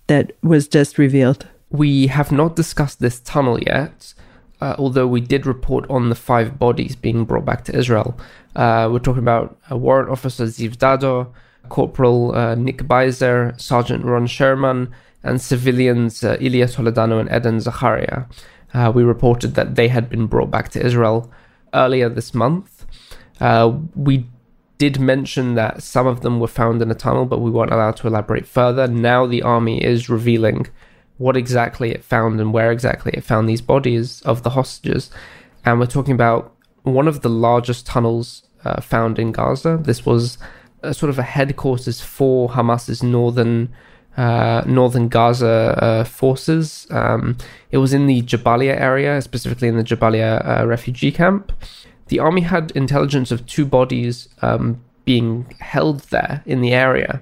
that 0.06 0.32
was 0.42 0.66
just 0.66 0.96
revealed? 0.96 1.46
We 1.68 2.06
have 2.06 2.32
not 2.32 2.56
discussed 2.56 3.00
this 3.00 3.20
tunnel 3.20 3.60
yet. 3.60 4.14
Uh, 4.58 4.74
although 4.78 5.06
we 5.06 5.20
did 5.20 5.44
report 5.44 5.84
on 5.90 6.08
the 6.08 6.14
five 6.14 6.58
bodies 6.58 6.96
being 6.96 7.26
brought 7.26 7.44
back 7.44 7.64
to 7.64 7.76
Israel. 7.76 8.18
Uh, 8.54 8.88
we're 8.90 8.98
talking 8.98 9.22
about 9.22 9.58
uh, 9.70 9.76
Warrant 9.76 10.08
Officer 10.08 10.46
Ziv 10.46 10.78
Dado, 10.78 11.30
Corporal 11.68 12.34
uh, 12.34 12.54
Nik 12.54 12.82
Beizer, 12.86 13.58
Sergeant 13.60 14.04
Ron 14.04 14.26
Sherman, 14.26 14.92
and 15.22 15.40
civilians 15.40 16.22
uh, 16.22 16.36
Elia 16.40 16.66
Toledano 16.66 17.20
and 17.20 17.28
Eden 17.30 17.58
Zakaria. 17.58 18.28
Uh, 18.72 18.92
we 18.94 19.02
reported 19.02 19.54
that 19.54 19.74
they 19.74 19.88
had 19.88 20.08
been 20.08 20.26
brought 20.26 20.50
back 20.50 20.68
to 20.70 20.84
Israel 20.84 21.30
earlier 21.74 22.08
this 22.08 22.34
month. 22.34 22.86
Uh, 23.40 23.78
we 23.94 24.26
did 24.78 25.00
mention 25.00 25.54
that 25.54 25.82
some 25.82 26.06
of 26.06 26.20
them 26.20 26.40
were 26.40 26.46
found 26.46 26.82
in 26.82 26.90
a 26.90 26.94
tunnel, 26.94 27.24
but 27.24 27.40
we 27.40 27.50
weren't 27.50 27.72
allowed 27.72 27.96
to 27.96 28.06
elaborate 28.06 28.46
further. 28.46 28.86
Now 28.86 29.26
the 29.26 29.42
army 29.42 29.82
is 29.82 30.08
revealing 30.08 30.66
what 31.18 31.36
exactly 31.36 31.90
it 31.90 32.04
found 32.04 32.40
and 32.40 32.52
where 32.52 32.70
exactly 32.70 33.12
it 33.14 33.24
found 33.24 33.48
these 33.48 33.62
bodies 33.62 34.20
of 34.22 34.42
the 34.42 34.50
hostages. 34.50 35.10
And 35.64 35.80
we're 35.80 35.86
talking 35.86 36.14
about 36.14 36.54
one 36.82 37.08
of 37.08 37.22
the 37.22 37.30
largest 37.30 37.86
tunnels 37.86 38.42
uh, 38.64 38.80
found 38.80 39.18
in 39.18 39.32
Gaza. 39.32 39.78
This 39.80 40.04
was 40.04 40.38
a 40.86 40.94
sort 40.94 41.10
of 41.10 41.18
a 41.18 41.22
headquarters 41.22 42.00
for 42.00 42.48
Hamas's 42.50 43.02
northern 43.02 43.72
uh, 44.16 44.62
northern 44.66 45.08
Gaza 45.08 45.78
uh, 45.82 46.04
forces. 46.04 46.86
Um, 46.90 47.36
it 47.70 47.78
was 47.78 47.92
in 47.92 48.06
the 48.06 48.22
Jabalia 48.22 48.74
area, 48.80 49.20
specifically 49.20 49.68
in 49.68 49.76
the 49.76 49.84
Jabalia 49.84 50.60
uh, 50.60 50.66
refugee 50.66 51.12
camp. 51.12 51.52
The 52.08 52.18
army 52.18 52.40
had 52.42 52.70
intelligence 52.70 53.30
of 53.30 53.44
two 53.46 53.66
bodies 53.66 54.28
um, 54.40 54.82
being 55.04 55.54
held 55.60 56.00
there 56.10 56.42
in 56.46 56.60
the 56.60 56.72
area, 56.72 57.20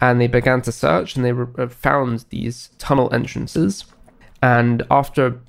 and 0.00 0.20
they 0.20 0.26
began 0.26 0.60
to 0.62 0.72
search, 0.72 1.16
and 1.16 1.24
they 1.24 1.32
re- 1.32 1.46
uh, 1.56 1.68
found 1.68 2.26
these 2.28 2.70
tunnel 2.78 3.12
entrances. 3.12 3.86
And 4.42 4.82
after 4.90 5.40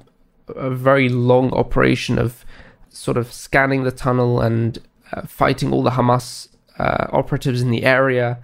a 0.56 0.70
very 0.70 1.10
long 1.10 1.52
operation 1.52 2.18
of 2.18 2.46
sort 2.90 3.18
of 3.18 3.32
scanning 3.32 3.84
the 3.84 3.92
tunnel 3.92 4.42
and 4.42 4.80
uh, 5.12 5.22
fighting 5.24 5.72
all 5.72 5.84
the 5.84 5.92
Hamas 5.92 6.49
uh, 6.80 7.08
operatives 7.12 7.62
in 7.62 7.72
the 7.72 7.84
area. 7.84 8.40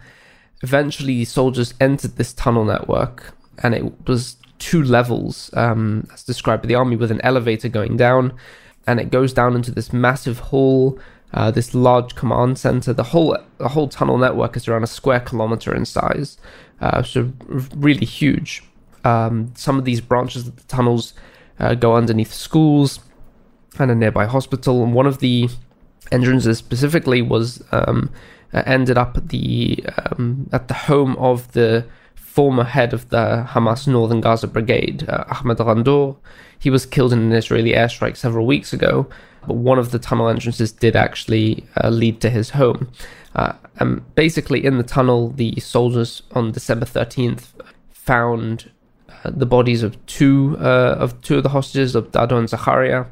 Eventually, 0.62 1.26
soldiers 1.26 1.74
entered 1.80 2.16
this 2.18 2.34
tunnel 2.34 2.66
network, 2.66 3.36
and 3.64 3.74
it 3.74 4.08
was 4.08 4.38
two 4.60 4.84
levels, 4.84 5.50
um, 5.54 6.08
as 6.14 6.24
described 6.24 6.64
by 6.64 6.68
the 6.68 6.76
army, 6.76 6.96
with 6.96 7.12
an 7.12 7.22
elevator 7.22 7.70
going 7.70 7.98
down, 7.98 8.34
and 8.88 9.00
it 9.00 9.12
goes 9.12 9.34
down 9.34 9.56
into 9.56 9.72
this 9.72 9.92
massive 9.94 10.40
hall. 10.40 11.00
Uh, 11.34 11.52
this 11.52 11.74
large 11.74 12.16
command 12.16 12.58
center. 12.58 12.94
The 12.94 13.04
whole 13.04 13.38
the 13.58 13.68
whole 13.68 13.90
tunnel 13.90 14.18
network 14.18 14.56
is 14.56 14.70
around 14.70 14.84
a 14.84 14.88
square 14.88 15.20
kilometer 15.20 15.76
in 15.76 15.84
size, 15.84 16.38
uh, 16.80 17.04
so 17.04 17.34
really 17.76 18.06
huge. 18.06 18.64
Um, 19.04 19.52
some 19.56 19.78
of 19.78 19.84
these 19.84 20.00
branches 20.00 20.48
of 20.48 20.56
the 20.56 20.64
tunnels 20.64 21.14
uh, 21.60 21.76
go 21.76 21.96
underneath 21.96 22.34
schools 22.34 23.00
and 23.80 23.92
a 23.92 23.96
nearby 23.96 24.26
hospital. 24.26 24.84
And 24.84 24.94
one 24.94 25.06
of 25.06 25.20
the 25.20 25.50
entrances 26.12 26.58
specifically 26.58 27.22
was 27.22 27.64
um, 27.72 28.12
uh, 28.54 28.64
ended 28.66 28.98
up 28.98 29.18
at 29.18 29.30
the 29.30 29.84
um, 29.98 30.50
at 30.52 30.68
the 30.68 30.74
home 30.74 31.16
of 31.18 31.52
the 31.54 31.86
former 32.16 32.66
head 32.66 32.94
of 32.94 33.08
the 33.10 33.46
Hamas 33.50 33.88
Northern 33.88 34.20
Gaza 34.20 34.48
Brigade, 34.48 35.08
uh, 35.08 35.24
Ahmed 35.30 35.58
Ghandour. 35.58 36.18
He 36.60 36.70
was 36.70 36.86
killed 36.86 37.14
in 37.14 37.20
an 37.20 37.32
Israeli 37.32 37.72
airstrike 37.72 38.18
several 38.18 38.46
weeks 38.46 38.74
ago, 38.74 39.08
but 39.48 39.56
one 39.56 39.80
of 39.80 39.92
the 39.92 40.00
tunnel 40.00 40.28
entrances 40.28 40.72
did 40.72 40.96
actually 40.96 41.66
uh, 41.82 41.90
lead 41.90 42.20
to 42.22 42.30
his 42.30 42.50
home. 42.52 42.92
Uh, 43.36 43.54
and 43.78 44.16
basically, 44.16 44.66
in 44.66 44.78
the 44.78 44.84
tunnel, 44.84 45.30
the 45.30 45.60
soldiers 45.60 46.24
on 46.32 46.52
December 46.52 46.86
13th 46.86 47.48
found 47.92 48.72
uh, 49.10 49.32
the 49.32 49.46
bodies 49.46 49.84
of 49.84 50.04
two 50.06 50.58
uh, 50.60 50.96
of 51.00 51.20
two 51.22 51.38
of 51.38 51.44
the 51.44 51.50
hostages 51.50 51.96
of 51.96 52.12
Dado 52.12 52.38
and 52.38 52.48
Zakaria. 52.48 53.08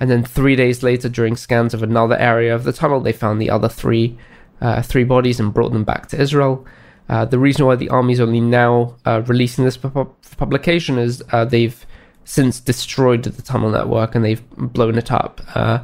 And 0.00 0.10
then 0.10 0.24
three 0.24 0.56
days 0.56 0.82
later, 0.82 1.08
during 1.08 1.36
scans 1.36 1.74
of 1.74 1.82
another 1.82 2.16
area 2.16 2.54
of 2.54 2.64
the 2.64 2.72
tunnel, 2.72 3.00
they 3.00 3.12
found 3.12 3.40
the 3.40 3.50
other 3.50 3.68
three 3.68 4.18
uh, 4.60 4.82
three 4.82 5.04
bodies 5.04 5.40
and 5.40 5.52
brought 5.52 5.72
them 5.72 5.84
back 5.84 6.06
to 6.08 6.20
Israel. 6.20 6.64
Uh, 7.08 7.24
the 7.24 7.38
reason 7.38 7.66
why 7.66 7.76
the 7.76 7.88
army 7.90 8.14
is 8.14 8.20
only 8.20 8.40
now 8.40 8.96
uh, 9.04 9.22
releasing 9.26 9.64
this 9.64 9.76
pu- 9.76 10.14
publication 10.38 10.98
is 10.98 11.22
uh, 11.32 11.44
they've 11.44 11.84
since 12.24 12.60
destroyed 12.60 13.22
the 13.22 13.42
tunnel 13.42 13.70
network 13.70 14.14
and 14.14 14.24
they've 14.24 14.48
blown 14.56 14.96
it 14.96 15.12
up. 15.12 15.42
Uh, 15.54 15.80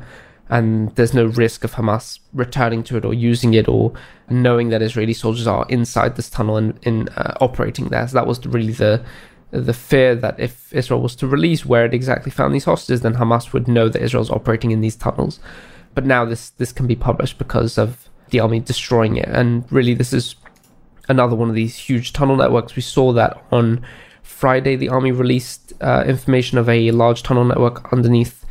and 0.48 0.94
there's 0.96 1.14
no 1.14 1.26
risk 1.26 1.62
of 1.62 1.74
Hamas 1.74 2.18
returning 2.32 2.82
to 2.84 2.96
it 2.96 3.04
or 3.04 3.14
using 3.14 3.54
it 3.54 3.68
or 3.68 3.92
knowing 4.28 4.70
that 4.70 4.82
Israeli 4.82 5.12
soldiers 5.12 5.46
are 5.46 5.64
inside 5.68 6.16
this 6.16 6.28
tunnel 6.28 6.56
and 6.56 6.78
in 6.82 7.08
uh, 7.10 7.36
operating 7.40 7.88
there. 7.88 8.08
So 8.08 8.14
that 8.14 8.26
was 8.26 8.44
really 8.46 8.72
the 8.72 9.04
the 9.50 9.72
fear 9.72 10.14
that 10.14 10.38
if 10.38 10.72
Israel 10.72 11.00
was 11.00 11.16
to 11.16 11.26
release 11.26 11.66
where 11.66 11.84
it 11.84 11.94
exactly 11.94 12.30
found 12.30 12.54
these 12.54 12.64
hostages, 12.64 13.00
then 13.00 13.14
Hamas 13.14 13.52
would 13.52 13.68
know 13.68 13.88
that 13.88 14.02
Israel's 14.02 14.30
operating 14.30 14.70
in 14.70 14.80
these 14.80 14.96
tunnels. 14.96 15.40
But 15.94 16.06
now 16.06 16.24
this 16.24 16.50
this 16.50 16.72
can 16.72 16.86
be 16.86 16.96
published 16.96 17.38
because 17.38 17.76
of 17.78 18.08
the 18.30 18.40
army 18.40 18.60
destroying 18.60 19.16
it. 19.16 19.28
And 19.28 19.64
really, 19.72 19.94
this 19.94 20.12
is 20.12 20.36
another 21.08 21.34
one 21.34 21.48
of 21.48 21.54
these 21.54 21.76
huge 21.76 22.12
tunnel 22.12 22.36
networks. 22.36 22.76
We 22.76 22.82
saw 22.82 23.12
that 23.12 23.42
on 23.50 23.84
Friday. 24.22 24.76
The 24.76 24.88
army 24.88 25.10
released 25.10 25.72
uh, 25.80 26.04
information 26.06 26.56
of 26.56 26.68
a 26.68 26.90
large 26.92 27.22
tunnel 27.22 27.44
network 27.44 27.92
underneath 27.92 28.44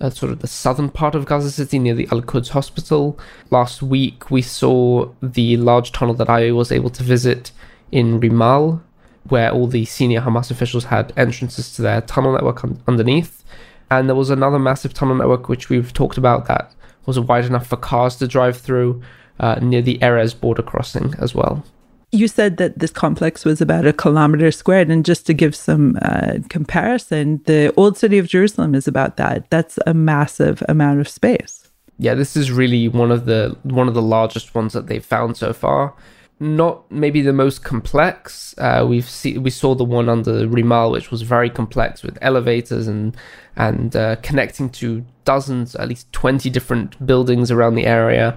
uh, 0.00 0.10
sort 0.10 0.32
of 0.32 0.40
the 0.40 0.46
southern 0.46 0.90
part 0.90 1.14
of 1.14 1.26
Gaza 1.26 1.50
City 1.50 1.78
near 1.78 1.94
the 1.94 2.08
Al 2.10 2.22
Quds 2.22 2.50
hospital. 2.50 3.18
Last 3.50 3.82
week, 3.82 4.30
we 4.30 4.42
saw 4.42 5.10
the 5.22 5.56
large 5.56 5.92
tunnel 5.92 6.14
that 6.14 6.30
I 6.30 6.50
was 6.52 6.72
able 6.72 6.90
to 6.90 7.02
visit 7.02 7.52
in 7.92 8.20
Rimal, 8.20 8.82
where 9.28 9.50
all 9.50 9.66
the 9.66 9.84
senior 9.84 10.20
Hamas 10.20 10.50
officials 10.50 10.84
had 10.84 11.12
entrances 11.16 11.74
to 11.74 11.82
their 11.82 12.00
tunnel 12.02 12.32
network 12.32 12.64
un- 12.64 12.80
underneath. 12.86 13.44
And 13.90 14.08
there 14.08 14.16
was 14.16 14.30
another 14.30 14.58
massive 14.58 14.94
tunnel 14.94 15.14
network 15.14 15.48
which 15.48 15.68
we've 15.68 15.92
talked 15.92 16.18
about 16.18 16.46
that 16.46 16.74
was 17.06 17.20
wide 17.20 17.44
enough 17.44 17.66
for 17.66 17.76
cars 17.76 18.16
to 18.16 18.26
drive 18.26 18.58
through 18.58 19.02
uh, 19.38 19.56
near 19.62 19.82
the 19.82 19.98
Erez 19.98 20.38
border 20.38 20.62
crossing 20.62 21.14
as 21.18 21.34
well. 21.34 21.64
You 22.12 22.28
said 22.28 22.56
that 22.56 22.78
this 22.78 22.90
complex 22.90 23.44
was 23.44 23.60
about 23.60 23.86
a 23.86 23.92
kilometer 23.92 24.50
squared, 24.50 24.90
and 24.90 25.04
just 25.04 25.26
to 25.26 25.34
give 25.34 25.54
some 25.54 25.98
uh, 26.02 26.38
comparison, 26.48 27.42
the 27.46 27.74
old 27.76 27.98
city 27.98 28.18
of 28.18 28.28
Jerusalem 28.28 28.74
is 28.74 28.86
about 28.86 29.16
that. 29.16 29.50
That's 29.50 29.78
a 29.86 29.92
massive 29.92 30.62
amount 30.68 31.00
of 31.00 31.08
space. 31.08 31.68
Yeah, 31.98 32.14
this 32.14 32.36
is 32.36 32.50
really 32.52 32.88
one 32.88 33.10
of 33.10 33.24
the 33.26 33.56
one 33.64 33.88
of 33.88 33.94
the 33.94 34.02
largest 34.02 34.54
ones 34.54 34.72
that 34.72 34.86
they've 34.86 35.04
found 35.04 35.36
so 35.36 35.52
far. 35.52 35.94
Not 36.38 36.90
maybe 36.90 37.22
the 37.22 37.32
most 37.32 37.64
complex. 37.64 38.54
Uh, 38.58 38.84
we've 38.86 39.08
see, 39.08 39.38
we 39.38 39.48
saw 39.48 39.74
the 39.74 39.84
one 39.84 40.10
under 40.10 40.46
Rimal, 40.46 40.92
which 40.92 41.10
was 41.10 41.22
very 41.22 41.48
complex 41.48 42.02
with 42.02 42.18
elevators 42.20 42.86
and 42.86 43.16
and 43.56 43.96
uh, 43.96 44.16
connecting 44.16 44.68
to 44.70 45.02
dozens, 45.24 45.74
at 45.76 45.88
least 45.88 46.12
twenty 46.12 46.50
different 46.50 47.06
buildings 47.06 47.50
around 47.50 47.74
the 47.74 47.86
area. 47.86 48.36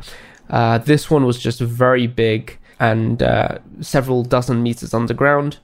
Uh, 0.50 0.78
this 0.78 1.12
one 1.12 1.26
was 1.26 1.38
just 1.38 1.60
very 1.60 2.08
big 2.08 2.58
and 2.80 3.22
uh, 3.22 3.58
several 3.82 4.24
dozen 4.24 4.64
meters 4.64 4.94
underground, 4.94 5.58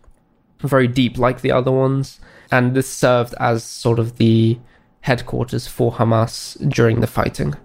very 0.59 0.89
deep 0.89 1.17
like 1.17 1.39
the 1.39 1.53
other 1.53 1.71
ones. 1.71 2.19
And 2.51 2.75
this 2.75 2.89
served 2.89 3.33
as 3.39 3.63
sort 3.63 3.97
of 3.97 4.17
the 4.17 4.59
headquarters 5.01 5.67
for 5.67 5.93
Hamas 5.93 6.57
during 6.69 6.99
the 6.99 7.07
fighting. 7.07 7.55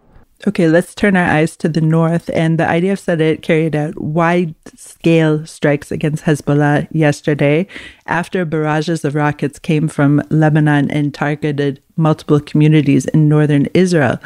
Okay, 0.46 0.68
let's 0.68 0.94
turn 0.94 1.16
our 1.16 1.26
eyes 1.28 1.54
to 1.58 1.68
the 1.68 1.82
north. 1.82 2.30
And 2.32 2.58
the 2.58 2.64
IDF 2.64 2.98
said 2.98 3.20
it 3.20 3.42
carried 3.42 3.76
out 3.76 4.00
wide 4.00 4.54
scale 4.74 5.44
strikes 5.44 5.92
against 5.92 6.24
Hezbollah 6.24 6.88
yesterday 6.92 7.66
after 8.06 8.46
barrages 8.46 9.04
of 9.04 9.14
rockets 9.14 9.58
came 9.58 9.86
from 9.86 10.22
Lebanon 10.30 10.90
and 10.90 11.12
targeted 11.12 11.82
multiple 11.96 12.40
communities 12.40 13.04
in 13.06 13.28
northern 13.28 13.66
Israel. 13.74 14.18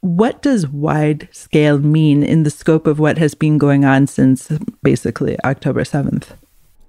What 0.00 0.42
does 0.42 0.68
wide 0.68 1.28
scale 1.32 1.78
mean 1.78 2.22
in 2.22 2.44
the 2.44 2.50
scope 2.50 2.86
of 2.86 3.00
what 3.00 3.18
has 3.18 3.34
been 3.34 3.58
going 3.58 3.84
on 3.84 4.06
since 4.06 4.48
basically 4.82 5.36
October 5.44 5.82
7th? 5.82 6.36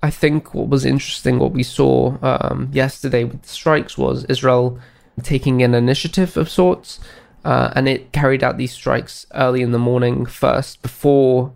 I 0.03 0.11
think 0.11 0.53
what 0.53 0.67
was 0.69 0.85
interesting, 0.85 1.39
what 1.39 1.53
we 1.53 1.63
saw 1.63 2.17
um, 2.21 2.69
yesterday 2.71 3.23
with 3.23 3.41
the 3.41 3.49
strikes, 3.49 3.97
was 3.97 4.25
Israel 4.25 4.79
taking 5.21 5.61
an 5.61 5.73
initiative 5.73 6.35
of 6.37 6.49
sorts, 6.49 6.99
uh, 7.43 7.71
and 7.75 7.87
it 7.87 8.11
carried 8.11 8.43
out 8.43 8.57
these 8.57 8.71
strikes 8.71 9.25
early 9.33 9.61
in 9.61 9.71
the 9.71 9.79
morning 9.79 10.25
first, 10.25 10.81
before 10.81 11.53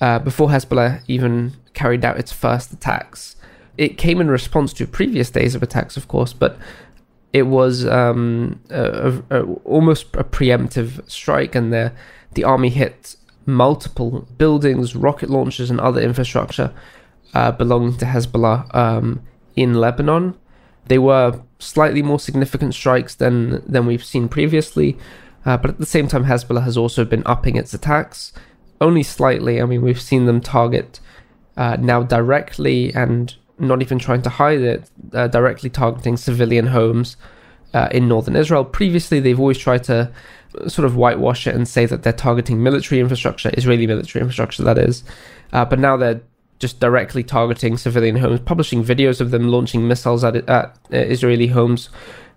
uh, 0.00 0.18
before 0.18 0.48
Hezbollah 0.48 1.02
even 1.06 1.52
carried 1.72 2.04
out 2.04 2.18
its 2.18 2.32
first 2.32 2.72
attacks. 2.72 3.36
It 3.78 3.96
came 3.98 4.20
in 4.20 4.28
response 4.28 4.72
to 4.74 4.86
previous 4.86 5.30
days 5.30 5.54
of 5.54 5.62
attacks, 5.62 5.96
of 5.96 6.08
course, 6.08 6.32
but 6.32 6.58
it 7.32 7.44
was 7.44 7.86
um, 7.86 8.60
a, 8.70 9.22
a, 9.30 9.40
a, 9.40 9.44
almost 9.64 10.14
a 10.14 10.24
preemptive 10.24 11.08
strike, 11.10 11.54
and 11.54 11.72
the 11.72 11.92
the 12.34 12.44
army 12.44 12.68
hit 12.68 13.16
multiple 13.46 14.26
buildings, 14.38 14.94
rocket 14.94 15.30
launchers, 15.30 15.70
and 15.70 15.80
other 15.80 16.00
infrastructure 16.00 16.72
uh, 17.34 17.52
belonging 17.52 17.96
to 17.98 18.04
Hezbollah 18.04 18.74
um, 18.74 19.22
in 19.56 19.74
Lebanon. 19.74 20.34
They 20.86 20.98
were 20.98 21.40
slightly 21.58 22.02
more 22.02 22.20
significant 22.20 22.74
strikes 22.74 23.14
than 23.14 23.62
than 23.70 23.86
we've 23.86 24.04
seen 24.04 24.28
previously, 24.28 24.96
uh, 25.46 25.56
but 25.56 25.70
at 25.70 25.78
the 25.78 25.86
same 25.86 26.08
time, 26.08 26.24
Hezbollah 26.24 26.64
has 26.64 26.76
also 26.76 27.04
been 27.04 27.22
upping 27.26 27.56
its 27.56 27.74
attacks 27.74 28.32
only 28.80 29.02
slightly. 29.02 29.60
I 29.60 29.64
mean, 29.64 29.82
we've 29.82 30.00
seen 30.00 30.26
them 30.26 30.40
target 30.40 31.00
uh, 31.56 31.76
now 31.80 32.02
directly 32.02 32.92
and 32.94 33.34
not 33.58 33.82
even 33.82 33.98
trying 33.98 34.22
to 34.22 34.30
hide 34.30 34.60
it, 34.60 34.90
uh, 35.12 35.28
directly 35.28 35.70
targeting 35.70 36.16
civilian 36.16 36.68
homes 36.68 37.16
uh, 37.72 37.88
in 37.90 38.08
northern 38.08 38.36
Israel. 38.36 38.64
Previously, 38.64 39.20
they've 39.20 39.38
always 39.38 39.58
tried 39.58 39.84
to 39.84 40.10
sort 40.68 40.84
of 40.84 40.96
whitewash 40.96 41.46
it 41.46 41.54
and 41.54 41.66
say 41.66 41.86
that 41.86 42.02
they're 42.02 42.12
targeting 42.12 42.62
military 42.62 43.00
infrastructure, 43.00 43.50
Israeli 43.54 43.86
military 43.86 44.20
infrastructure, 44.20 44.62
that 44.62 44.78
is. 44.78 45.04
Uh, 45.52 45.64
but 45.64 45.78
now 45.78 45.96
they're 45.96 46.20
just 46.58 46.80
directly 46.80 47.22
targeting 47.22 47.76
civilian 47.76 48.16
homes, 48.16 48.40
publishing 48.40 48.84
videos 48.84 49.20
of 49.20 49.30
them 49.30 49.48
launching 49.48 49.86
missiles 49.86 50.24
at, 50.24 50.36
at 50.48 50.76
uh, 50.92 50.96
Israeli 50.96 51.48
homes 51.48 51.88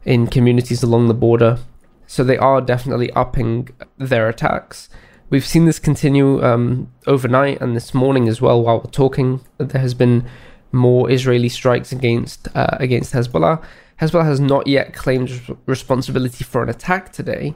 in 0.06 0.28
communities 0.28 0.84
along 0.84 1.08
the 1.08 1.14
border. 1.14 1.60
So 2.08 2.24
they 2.24 2.38
are 2.38 2.62
definitely 2.62 3.12
upping 3.12 3.70
their 3.98 4.30
attacks. 4.30 4.90
We've 5.30 5.46
seen 5.46 5.66
this 5.66 5.78
continue 5.78 6.44
um, 6.44 6.92
overnight 7.06 7.60
and 7.60 7.76
this 7.76 7.94
morning 7.94 8.30
as 8.30 8.42
well. 8.42 8.64
While 8.64 8.78
we're 8.78 8.92
talking, 8.92 9.42
there 9.58 9.82
has 9.82 9.94
been 9.94 10.26
more 10.72 11.12
Israeli 11.12 11.50
strikes 11.50 11.92
against 11.92 12.48
uh, 12.56 12.78
against 12.80 13.14
Hezbollah. 13.14 13.62
Hezbollah 14.00 14.26
has 14.26 14.40
not 14.40 14.68
yet 14.68 14.94
claimed 14.94 15.58
responsibility 15.66 16.44
for 16.44 16.64
an 16.64 16.70
attack 16.70 17.12
today, 17.12 17.56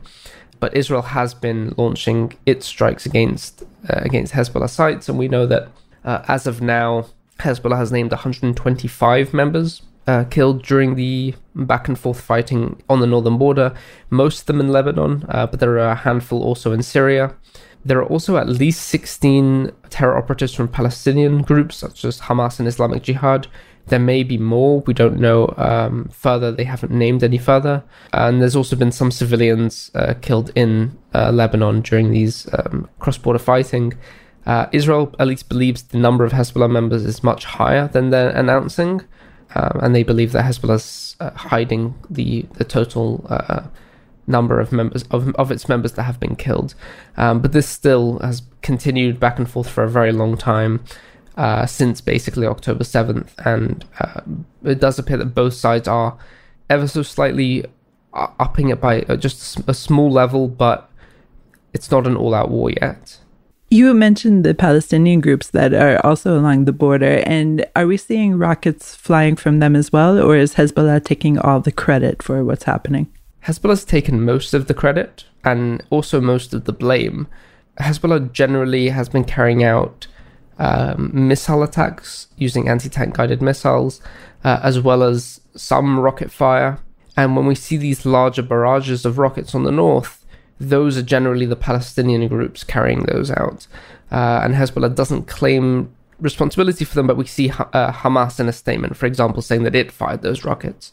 but 0.60 0.76
Israel 0.76 1.02
has 1.02 1.34
been 1.34 1.74
launching 1.78 2.34
its 2.46 2.66
strikes 2.66 3.06
against 3.06 3.64
uh, 3.90 4.02
against 4.02 4.34
Hezbollah 4.34 4.70
sites, 4.70 5.08
and 5.08 5.18
we 5.18 5.30
know 5.30 5.46
that 5.46 5.70
uh, 6.04 6.24
as 6.28 6.48
of 6.48 6.62
now, 6.62 7.06
Hezbollah 7.40 7.78
has 7.78 7.92
named 7.92 8.12
125 8.12 9.34
members 9.34 9.82
uh, 10.08 10.24
killed 10.26 10.64
during 10.64 10.96
the 10.96 11.34
back 11.56 11.88
and 11.88 11.98
forth 11.98 12.20
fighting 12.20 12.82
on 12.90 13.00
the 13.00 13.08
northern 13.08 13.38
border, 13.38 13.74
most 14.10 14.42
of 14.42 14.46
them 14.48 14.60
in 14.60 14.70
Lebanon, 14.70 15.26
uh, 15.30 15.46
but 15.48 15.60
there 15.60 15.78
are 15.78 15.92
a 15.92 15.96
handful 15.96 16.44
also 16.44 16.72
in 16.72 16.82
Syria. 16.82 17.36
There 17.84 18.00
are 18.00 18.06
also 18.06 18.38
at 18.38 18.48
least 18.48 18.88
16 18.88 19.72
terror 19.90 20.18
operatives 20.18 20.54
from 20.54 20.68
Palestinian 20.68 21.42
groups 21.42 21.78
such 21.78 22.06
as 22.06 22.22
Hamas 22.22 22.60
and 22.60 22.68
Islamic 22.68 23.04
Jihad. 23.04 23.48
There 23.88 24.00
may 24.00 24.24
be 24.24 24.38
more, 24.38 24.82
we 24.82 24.94
don't 24.94 25.20
know 25.20 25.54
um, 25.58 26.10
further, 26.14 26.52
they 26.52 26.64
haven't 26.64 26.92
named 26.92 27.24
any 27.24 27.40
further. 27.40 27.84
And 28.14 28.40
there's 28.40 28.56
also 28.56 28.76
been 28.76 28.92
some 28.92 29.10
civilians 29.10 29.90
uh, 29.96 30.14
killed 30.22 30.52
in 30.56 30.98
uh, 31.16 31.32
Lebanon 31.32 31.82
during 31.82 32.12
these 32.12 32.48
um, 32.54 32.88
cross 33.00 33.18
border 33.18 33.40
fighting. 33.40 33.94
Uh, 34.46 34.68
Israel 34.72 35.14
at 35.20 35.28
least 35.28 35.50
believes 35.50 35.84
the 35.84 35.98
number 35.98 36.26
of 36.26 36.32
Hezbollah 36.32 36.72
members 36.72 37.06
is 37.06 37.24
much 37.24 37.46
higher 37.46 37.88
than 37.88 38.10
they're 38.10 38.32
announcing, 38.32 39.02
um, 39.56 39.80
and 39.82 39.96
they 39.96 40.04
believe 40.04 40.32
that 40.32 40.46
Hezbollah's 40.46 41.16
uh, 41.20 41.32
hiding 41.32 41.96
the 42.10 42.46
the 42.54 42.64
total 42.64 43.26
uh, 43.30 43.64
number 44.28 44.60
of 44.60 44.72
members 44.72 45.04
of, 45.12 45.36
of 45.36 45.52
its 45.52 45.70
members 45.70 45.94
that 45.94 46.04
have 46.04 46.20
been 46.20 46.36
killed. 46.36 46.74
Um, 47.18 47.42
but 47.42 47.52
this 47.52 47.68
still 47.68 48.20
has 48.20 48.42
continued 48.62 49.20
back 49.20 49.38
and 49.38 49.50
forth 49.50 49.70
for 49.70 49.84
a 49.84 49.90
very 49.90 50.12
long 50.12 50.38
time. 50.38 50.84
Uh, 51.38 51.66
since 51.66 52.02
basically 52.02 52.46
October 52.46 52.84
7th, 52.84 53.30
and 53.46 53.86
uh, 54.02 54.20
it 54.66 54.82
does 54.82 55.00
appear 55.00 55.16
that 55.16 55.34
both 55.34 55.54
sides 55.54 55.88
are 55.88 56.18
ever 56.70 56.86
so 56.90 57.02
slightly 57.02 57.64
uh, 58.14 58.28
upping 58.38 58.68
it 58.68 58.82
by 58.82 59.00
just 59.16 59.58
a 59.66 59.74
small 59.74 60.12
level, 60.12 60.50
but 60.50 60.92
it's 61.74 61.90
not 61.90 62.06
an 62.06 62.18
all 62.18 62.36
out 62.36 62.52
war 62.52 62.70
yet. 62.70 63.18
You 63.74 63.94
mentioned 63.94 64.44
the 64.44 64.54
Palestinian 64.54 65.22
groups 65.22 65.52
that 65.52 65.74
are 65.74 66.06
also 66.06 66.38
along 66.38 66.66
the 66.66 66.74
border, 66.74 67.24
and 67.26 67.66
are 67.74 67.88
we 67.88 67.96
seeing 67.96 68.38
rockets 68.38 68.94
flying 68.94 69.38
from 69.38 69.60
them 69.60 69.78
as 69.78 69.94
well, 69.94 70.20
or 70.20 70.36
is 70.36 70.56
Hezbollah 70.56 71.06
taking 71.06 71.40
all 71.40 71.62
the 71.62 71.72
credit 71.72 72.22
for 72.22 72.44
what's 72.44 72.66
happening? 72.66 73.08
Hezbollah's 73.46 73.86
taken 73.86 74.26
most 74.26 74.54
of 74.54 74.68
the 74.68 74.74
credit 74.74 75.24
and 75.46 75.82
also 75.90 76.20
most 76.20 76.54
of 76.54 76.66
the 76.66 76.74
blame. 76.74 77.30
Hezbollah 77.80 78.34
generally 78.34 78.90
has 78.90 79.08
been 79.08 79.24
carrying 79.24 79.64
out 79.64 80.06
um, 80.60 81.10
missile 81.14 81.64
attacks 81.64 82.28
using 82.36 82.68
anti 82.68 82.90
tank 82.90 83.16
guided 83.16 83.42
missiles, 83.42 84.02
uh, 84.44 84.60
as 84.62 84.82
well 84.82 85.02
as 85.02 85.40
some 85.56 85.98
rocket 85.98 86.30
fire. 86.30 86.78
And 87.16 87.38
when 87.38 87.46
we 87.46 87.56
see 87.56 87.78
these 87.78 88.06
larger 88.06 88.42
barrages 88.42 89.06
of 89.06 89.18
rockets 89.18 89.56
on 89.56 89.64
the 89.64 89.72
north, 89.72 90.21
those 90.62 90.96
are 90.98 91.02
generally 91.02 91.46
the 91.46 91.56
Palestinian 91.56 92.28
groups 92.28 92.64
carrying 92.64 93.04
those 93.04 93.32
out. 93.32 93.68
Uh, 94.12 94.42
and 94.44 94.54
Hezbollah 94.54 94.94
doesn't 94.94 95.28
claim 95.28 95.92
responsibility 96.20 96.86
for 96.86 96.96
them, 96.96 97.08
but 97.08 97.18
we 97.18 97.26
see 97.26 97.50
uh, 97.50 97.92
Hamas 97.92 98.40
in 98.40 98.48
a 98.48 98.54
statement, 98.54 98.96
for 98.96 99.08
example, 99.08 99.42
saying 99.42 99.64
that 99.64 99.76
it 99.76 99.92
fired 99.92 100.22
those 100.22 100.46
rockets. 100.46 100.92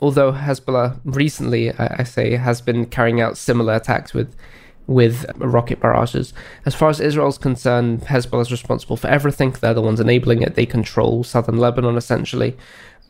Although 0.00 0.32
Hezbollah 0.32 0.98
recently, 1.04 1.72
I, 1.72 1.96
I 2.00 2.02
say, 2.02 2.34
has 2.34 2.60
been 2.60 2.86
carrying 2.86 3.20
out 3.20 3.38
similar 3.38 3.74
attacks 3.74 4.12
with 4.12 4.34
with 4.88 5.26
rocket 5.38 5.80
barrages. 5.80 6.32
As 6.64 6.72
far 6.72 6.88
as 6.88 7.00
Israel's 7.00 7.38
concerned, 7.38 8.02
Hezbollah 8.02 8.42
is 8.42 8.52
responsible 8.52 8.96
for 8.96 9.08
everything. 9.08 9.50
They're 9.50 9.74
the 9.74 9.82
ones 9.82 9.98
enabling 9.98 10.42
it. 10.42 10.54
They 10.54 10.64
control 10.64 11.24
southern 11.24 11.56
Lebanon 11.56 11.96
essentially, 11.96 12.56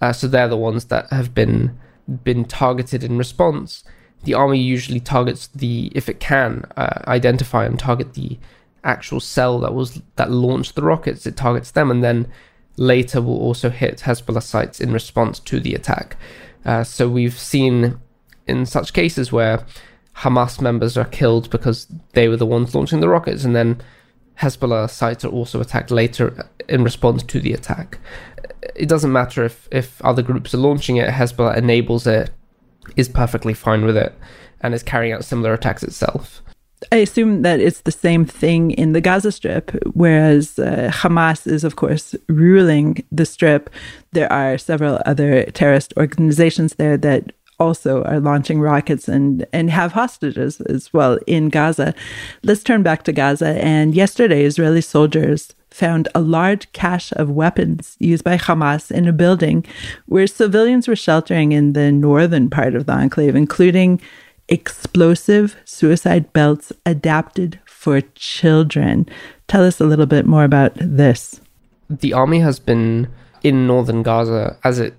uh, 0.00 0.12
so 0.12 0.26
they're 0.26 0.48
the 0.48 0.56
ones 0.56 0.86
that 0.86 1.10
have 1.10 1.34
been 1.34 1.78
been 2.22 2.44
targeted 2.44 3.02
in 3.02 3.18
response 3.18 3.82
the 4.24 4.34
army 4.34 4.58
usually 4.58 5.00
targets 5.00 5.48
the 5.48 5.90
if 5.94 6.08
it 6.08 6.20
can 6.20 6.64
uh, 6.76 7.02
identify 7.06 7.64
and 7.64 7.78
target 7.78 8.14
the 8.14 8.38
actual 8.84 9.20
cell 9.20 9.58
that 9.60 9.74
was 9.74 10.00
that 10.16 10.30
launched 10.30 10.74
the 10.74 10.82
rockets. 10.82 11.26
It 11.26 11.36
targets 11.36 11.70
them 11.70 11.90
and 11.90 12.02
then 12.02 12.28
later 12.76 13.20
will 13.20 13.38
also 13.38 13.70
hit 13.70 13.98
hezbollah 13.98 14.42
sites 14.42 14.80
in 14.80 14.92
response 14.92 15.38
to 15.40 15.60
the 15.60 15.74
attack. 15.74 16.16
Uh, 16.64 16.84
so 16.84 17.08
we've 17.08 17.38
seen 17.38 17.98
in 18.46 18.66
such 18.66 18.92
cases 18.92 19.32
where 19.32 19.64
hamas 20.16 20.60
members 20.60 20.96
are 20.96 21.04
killed 21.04 21.50
because 21.50 21.86
they 22.12 22.28
were 22.28 22.36
the 22.36 22.46
ones 22.46 22.74
launching 22.74 23.00
the 23.00 23.08
rockets 23.08 23.44
and 23.44 23.54
then 23.54 23.80
hezbollah 24.40 24.88
sites 24.88 25.24
are 25.24 25.30
also 25.30 25.60
attacked 25.60 25.90
later 25.90 26.48
in 26.68 26.84
response 26.84 27.22
to 27.22 27.40
the 27.40 27.52
attack. 27.52 27.98
It 28.74 28.88
doesn't 28.88 29.12
matter 29.12 29.44
if 29.44 29.68
if 29.70 30.02
other 30.04 30.22
groups 30.22 30.54
are 30.54 30.58
launching 30.58 30.96
it 30.96 31.10
hezbollah 31.10 31.56
enables 31.56 32.06
it 32.06 32.30
is 32.96 33.08
perfectly 33.08 33.54
fine 33.54 33.84
with 33.84 33.96
it 33.96 34.14
and 34.60 34.74
is 34.74 34.82
carrying 34.82 35.12
out 35.12 35.24
similar 35.24 35.52
attacks 35.52 35.82
itself. 35.82 36.42
I 36.92 36.96
assume 36.96 37.42
that 37.42 37.58
it's 37.58 37.80
the 37.80 37.92
same 37.92 38.26
thing 38.26 38.70
in 38.72 38.92
the 38.92 39.00
Gaza 39.00 39.32
Strip, 39.32 39.70
whereas 39.94 40.58
uh, 40.58 40.90
Hamas 40.92 41.46
is, 41.46 41.64
of 41.64 41.76
course, 41.76 42.14
ruling 42.28 43.02
the 43.10 43.24
Strip. 43.24 43.70
There 44.12 44.30
are 44.30 44.58
several 44.58 45.00
other 45.06 45.44
terrorist 45.46 45.94
organizations 45.96 46.74
there 46.74 46.98
that 46.98 47.32
also 47.58 48.02
are 48.04 48.20
launching 48.20 48.60
rockets 48.60 49.08
and, 49.08 49.46
and 49.52 49.70
have 49.70 49.92
hostages 49.92 50.60
as 50.62 50.92
well 50.92 51.18
in 51.26 51.48
Gaza. 51.48 51.94
Let's 52.42 52.62
turn 52.62 52.82
back 52.82 53.02
to 53.04 53.12
Gaza. 53.12 53.62
And 53.62 53.94
yesterday, 53.94 54.44
Israeli 54.44 54.80
soldiers 54.80 55.54
found 55.70 56.08
a 56.14 56.20
large 56.20 56.70
cache 56.72 57.12
of 57.12 57.30
weapons 57.30 57.96
used 57.98 58.24
by 58.24 58.36
Hamas 58.36 58.90
in 58.90 59.06
a 59.06 59.12
building 59.12 59.64
where 60.06 60.26
civilians 60.26 60.88
were 60.88 60.96
sheltering 60.96 61.52
in 61.52 61.74
the 61.74 61.92
northern 61.92 62.48
part 62.48 62.74
of 62.74 62.86
the 62.86 62.92
enclave, 62.92 63.36
including 63.36 64.00
explosive 64.48 65.56
suicide 65.64 66.32
belts 66.32 66.72
adapted 66.84 67.58
for 67.66 68.00
children. 68.14 69.06
Tell 69.48 69.64
us 69.64 69.80
a 69.80 69.84
little 69.84 70.06
bit 70.06 70.26
more 70.26 70.44
about 70.44 70.72
this. 70.76 71.40
The 71.90 72.12
army 72.12 72.40
has 72.40 72.58
been 72.58 73.08
in 73.42 73.66
northern 73.66 74.02
Gaza 74.02 74.56
as 74.64 74.78
it 74.78 74.94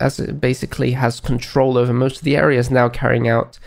as 0.00 0.18
it 0.18 0.40
basically 0.40 0.92
has 0.92 1.20
control 1.20 1.76
over 1.78 1.92
most 1.92 2.18
of 2.18 2.24
the 2.24 2.36
areas 2.36 2.70
now 2.70 2.88
carrying 2.88 3.28
out 3.28 3.58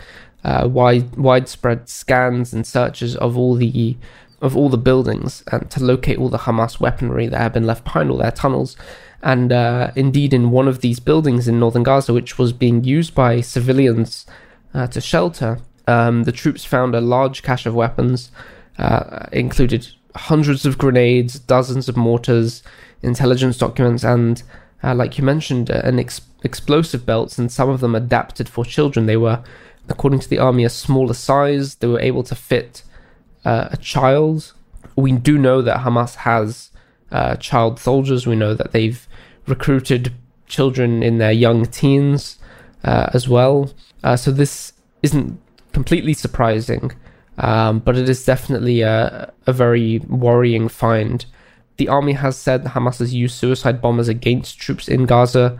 uh, 0.44 0.68
wide 0.68 1.16
widespread 1.16 1.88
scans 1.88 2.52
and 2.52 2.66
searches 2.66 3.16
of 3.16 3.36
all 3.36 3.54
the 3.54 3.96
of 4.40 4.56
all 4.56 4.68
the 4.68 4.78
buildings 4.78 5.42
and 5.50 5.70
to 5.70 5.82
locate 5.82 6.18
all 6.18 6.28
the 6.28 6.38
Hamas 6.38 6.78
weaponry 6.78 7.26
that 7.26 7.40
had 7.40 7.52
been 7.52 7.66
left 7.66 7.84
behind, 7.84 8.10
all 8.10 8.18
their 8.18 8.30
tunnels. 8.30 8.76
And 9.22 9.50
uh, 9.50 9.92
indeed, 9.96 10.34
in 10.34 10.50
one 10.50 10.68
of 10.68 10.80
these 10.82 11.00
buildings 11.00 11.48
in 11.48 11.58
northern 11.58 11.82
Gaza, 11.82 12.12
which 12.12 12.38
was 12.38 12.52
being 12.52 12.84
used 12.84 13.14
by 13.14 13.40
civilians 13.40 14.26
uh, 14.74 14.86
to 14.88 15.00
shelter, 15.00 15.58
um, 15.88 16.24
the 16.24 16.32
troops 16.32 16.64
found 16.64 16.94
a 16.94 17.00
large 17.00 17.42
cache 17.42 17.66
of 17.66 17.74
weapons, 17.74 18.30
uh, 18.78 19.26
included 19.32 19.88
hundreds 20.14 20.66
of 20.66 20.78
grenades, 20.78 21.38
dozens 21.38 21.88
of 21.88 21.96
mortars, 21.96 22.62
intelligence 23.02 23.58
documents, 23.58 24.04
and, 24.04 24.42
uh, 24.86 24.94
like 24.94 25.18
you 25.18 25.24
mentioned, 25.24 25.70
uh, 25.70 25.80
an 25.82 25.98
ex- 25.98 26.20
explosive 26.44 27.04
belts, 27.04 27.38
and 27.38 27.50
some 27.50 27.68
of 27.68 27.80
them 27.80 27.96
adapted 27.96 28.48
for 28.48 28.64
children. 28.64 29.06
They 29.06 29.16
were, 29.16 29.42
according 29.88 30.20
to 30.20 30.28
the 30.28 30.38
army, 30.38 30.64
a 30.64 30.70
smaller 30.70 31.14
size. 31.14 31.74
They 31.74 31.88
were 31.88 32.00
able 32.00 32.22
to 32.22 32.36
fit 32.36 32.84
uh, 33.44 33.68
a 33.72 33.76
child. 33.76 34.52
We 34.94 35.10
do 35.12 35.38
know 35.38 35.60
that 35.60 35.78
Hamas 35.78 36.14
has 36.16 36.70
uh, 37.10 37.34
child 37.36 37.80
soldiers. 37.80 38.26
We 38.26 38.36
know 38.36 38.54
that 38.54 38.70
they've 38.70 39.06
recruited 39.46 40.12
children 40.46 41.02
in 41.02 41.18
their 41.18 41.32
young 41.32 41.66
teens 41.66 42.38
uh, 42.84 43.10
as 43.12 43.28
well. 43.28 43.72
Uh, 44.04 44.16
so 44.16 44.30
this 44.30 44.72
isn't 45.02 45.40
completely 45.72 46.14
surprising, 46.14 46.92
um, 47.38 47.80
but 47.80 47.96
it 47.96 48.08
is 48.08 48.24
definitely 48.24 48.82
a, 48.82 49.32
a 49.48 49.52
very 49.52 49.98
worrying 50.08 50.68
find. 50.68 51.26
The 51.76 51.88
army 51.88 52.12
has 52.12 52.36
said 52.36 52.64
Hamas 52.64 52.98
has 52.98 53.12
used 53.12 53.36
suicide 53.36 53.80
bombers 53.80 54.08
against 54.08 54.58
troops 54.58 54.88
in 54.88 55.06
Gaza 55.06 55.58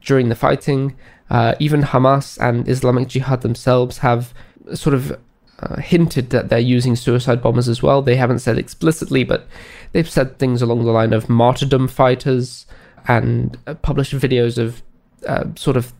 during 0.00 0.28
the 0.28 0.34
fighting. 0.34 0.96
Uh, 1.30 1.54
even 1.58 1.82
Hamas 1.82 2.38
and 2.40 2.68
Islamic 2.68 3.08
Jihad 3.08 3.42
themselves 3.42 3.98
have 3.98 4.32
sort 4.74 4.94
of 4.94 5.18
uh, 5.60 5.76
hinted 5.80 6.30
that 6.30 6.48
they're 6.48 6.58
using 6.58 6.96
suicide 6.96 7.42
bombers 7.42 7.68
as 7.68 7.82
well. 7.82 8.00
They 8.00 8.16
haven't 8.16 8.38
said 8.38 8.58
explicitly, 8.58 9.24
but 9.24 9.46
they've 9.92 10.08
said 10.08 10.38
things 10.38 10.62
along 10.62 10.84
the 10.84 10.92
line 10.92 11.12
of 11.12 11.28
martyrdom 11.28 11.88
fighters 11.88 12.66
and 13.06 13.58
uh, 13.66 13.74
published 13.74 14.12
videos 14.12 14.58
of 14.58 14.82
uh, 15.26 15.44
sort 15.56 15.76
of 15.76 15.92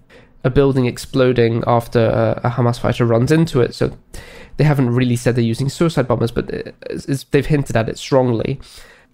a 0.45 0.51
building 0.51 0.87
exploding 0.87 1.65
after 1.67 2.01
a, 2.01 2.41
a, 2.45 2.51
Hamas 2.51 2.79
fighter 2.79 3.05
runs 3.05 3.33
into 3.33 3.61
it. 3.61 3.75
So 3.75 3.97
they 4.57 4.65
haven't 4.65 4.95
really 4.95 5.17
said 5.17 5.35
they're 5.35 5.43
using 5.43 5.69
suicide 5.69 6.07
bombers, 6.07 6.31
but 6.31 6.49
it's, 6.51 7.07
it's, 7.07 7.25
they've 7.25 7.45
hinted 7.45 7.77
at 7.77 7.89
it 7.89 7.99
strongly. 7.99 8.61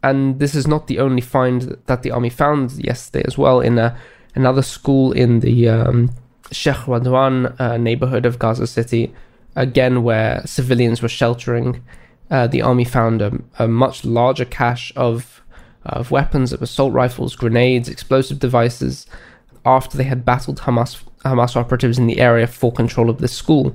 And 0.04 0.38
this 0.38 0.54
is 0.54 0.66
not 0.66 0.86
the 0.86 0.98
only 0.98 1.22
find 1.22 1.78
that 1.86 2.02
the 2.02 2.10
army 2.10 2.28
found 2.28 2.72
yesterday 2.72 3.24
as 3.26 3.38
well. 3.38 3.60
In 3.60 3.78
a, 3.78 3.96
another 4.34 4.60
school 4.60 5.12
in 5.12 5.40
the 5.40 5.70
um, 5.70 6.10
Sheikh 6.52 6.84
Radwan 6.86 7.58
uh, 7.58 7.78
neighborhood 7.78 8.26
of 8.26 8.38
Gaza 8.38 8.66
City, 8.66 9.14
again 9.56 10.02
where 10.02 10.42
civilians 10.44 11.00
were 11.00 11.08
sheltering, 11.08 11.82
uh, 12.30 12.46
the 12.46 12.60
army 12.60 12.84
found 12.84 13.22
a, 13.22 13.32
a, 13.58 13.66
much 13.66 14.04
larger 14.04 14.44
cache 14.44 14.92
of 14.94 15.40
of 15.86 16.10
weapons, 16.10 16.52
of 16.52 16.60
assault 16.62 16.92
rifles, 16.92 17.34
grenades, 17.34 17.88
explosive 17.88 18.38
devices, 18.38 19.06
after 19.64 19.96
they 19.96 20.04
had 20.04 20.24
battled 20.24 20.60
Hamas 20.60 21.02
Hamas 21.24 21.56
operatives 21.56 21.98
in 21.98 22.06
the 22.06 22.20
area 22.20 22.46
for 22.46 22.70
control 22.70 23.08
of 23.08 23.18
this 23.18 23.32
school. 23.32 23.74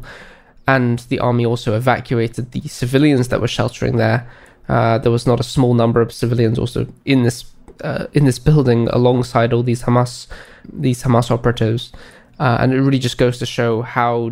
And 0.68 1.00
the 1.10 1.18
army 1.18 1.44
also 1.44 1.76
evacuated 1.76 2.52
the 2.52 2.68
civilians 2.68 3.30
that 3.30 3.42
were 3.42 3.48
sheltering 3.48 3.98
there. 3.98 4.30
Uh, 4.69 4.99
there 4.99 5.12
was 5.12 5.25
not 5.25 5.39
a 5.39 5.43
small 5.43 5.73
number 5.73 5.99
of 5.99 6.13
civilians 6.13 6.60
also 6.60 6.86
in 7.03 7.23
this 7.23 7.45
uh, 7.84 8.05
in 8.13 8.25
this 8.25 8.38
building 8.38 8.88
alongside 8.89 9.51
all 9.51 9.63
these 9.63 9.84
Hamas 9.84 10.27
these 10.71 11.01
Hamas 11.03 11.32
operatives, 11.32 11.91
uh, 12.39 12.58
and 12.60 12.71
it 12.71 12.82
really 12.82 12.99
just 12.99 13.17
goes 13.17 13.39
to 13.39 13.45
show 13.45 13.82
how 13.82 14.32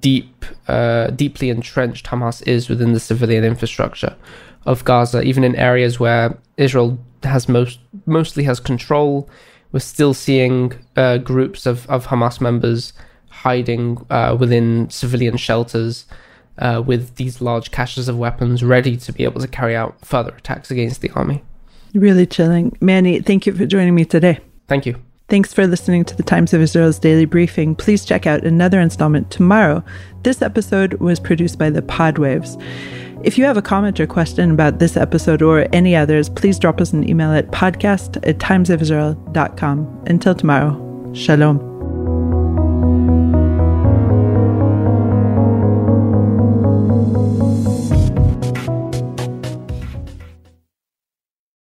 deep 0.00 0.44
uh, 0.68 1.08
deeply 1.08 1.50
entrenched 1.50 2.06
Hamas 2.06 2.46
is 2.46 2.68
within 2.68 2.92
the 2.92 3.00
civilian 3.00 3.44
infrastructure 3.44 4.14
of 4.66 4.84
Gaza, 4.84 5.22
even 5.22 5.42
in 5.42 5.56
areas 5.56 5.98
where 5.98 6.38
Israel 6.56 6.98
has 7.24 7.48
most 7.48 7.80
mostly 8.06 8.44
has 8.44 8.60
control. 8.60 9.28
We're 9.72 9.80
still 9.80 10.12
seeing 10.12 10.74
uh, 10.96 11.16
groups 11.16 11.64
of, 11.64 11.88
of 11.88 12.06
Hamas 12.08 12.42
members 12.42 12.92
hiding 13.30 14.06
within 14.38 14.90
civilian 14.90 15.38
shelters 15.38 16.06
uh, 16.58 16.82
with 16.84 17.16
these 17.16 17.40
large 17.40 17.70
caches 17.70 18.08
of 18.08 18.18
weapons 18.18 18.62
ready 18.62 18.96
to 18.96 19.12
be 19.12 19.24
able 19.24 19.40
to 19.40 19.48
carry 19.48 19.74
out 19.74 20.04
further 20.04 20.34
attacks 20.36 20.70
against 20.70 21.00
the 21.00 21.10
army. 21.10 21.42
Really 21.94 22.26
chilling. 22.26 22.76
Manny, 22.80 23.20
thank 23.20 23.46
you 23.46 23.54
for 23.54 23.66
joining 23.66 23.94
me 23.94 24.04
today. 24.04 24.40
Thank 24.68 24.86
you. 24.86 24.96
Thanks 25.28 25.52
for 25.52 25.66
listening 25.66 26.04
to 26.04 26.16
the 26.16 26.22
Times 26.22 26.52
of 26.52 26.60
Israel's 26.60 26.98
daily 26.98 27.24
briefing. 27.24 27.74
Please 27.74 28.04
check 28.04 28.26
out 28.26 28.44
another 28.44 28.80
installment 28.80 29.30
tomorrow. 29.30 29.82
This 30.24 30.42
episode 30.42 30.94
was 30.94 31.18
produced 31.20 31.58
by 31.58 31.70
the 31.70 31.82
Podwaves. 31.82 32.62
If 33.24 33.38
you 33.38 33.44
have 33.44 33.56
a 33.56 33.62
comment 33.62 34.00
or 34.00 34.06
question 34.06 34.50
about 34.50 34.78
this 34.78 34.96
episode 34.96 35.42
or 35.42 35.66
any 35.72 35.94
others, 35.94 36.28
please 36.28 36.58
drop 36.58 36.80
us 36.80 36.92
an 36.92 37.08
email 37.08 37.32
at 37.32 37.50
podcast 37.50 38.16
at 38.28 38.38
timesofisrael.com. 38.38 40.04
Until 40.06 40.34
tomorrow, 40.34 41.12
shalom. 41.14 41.71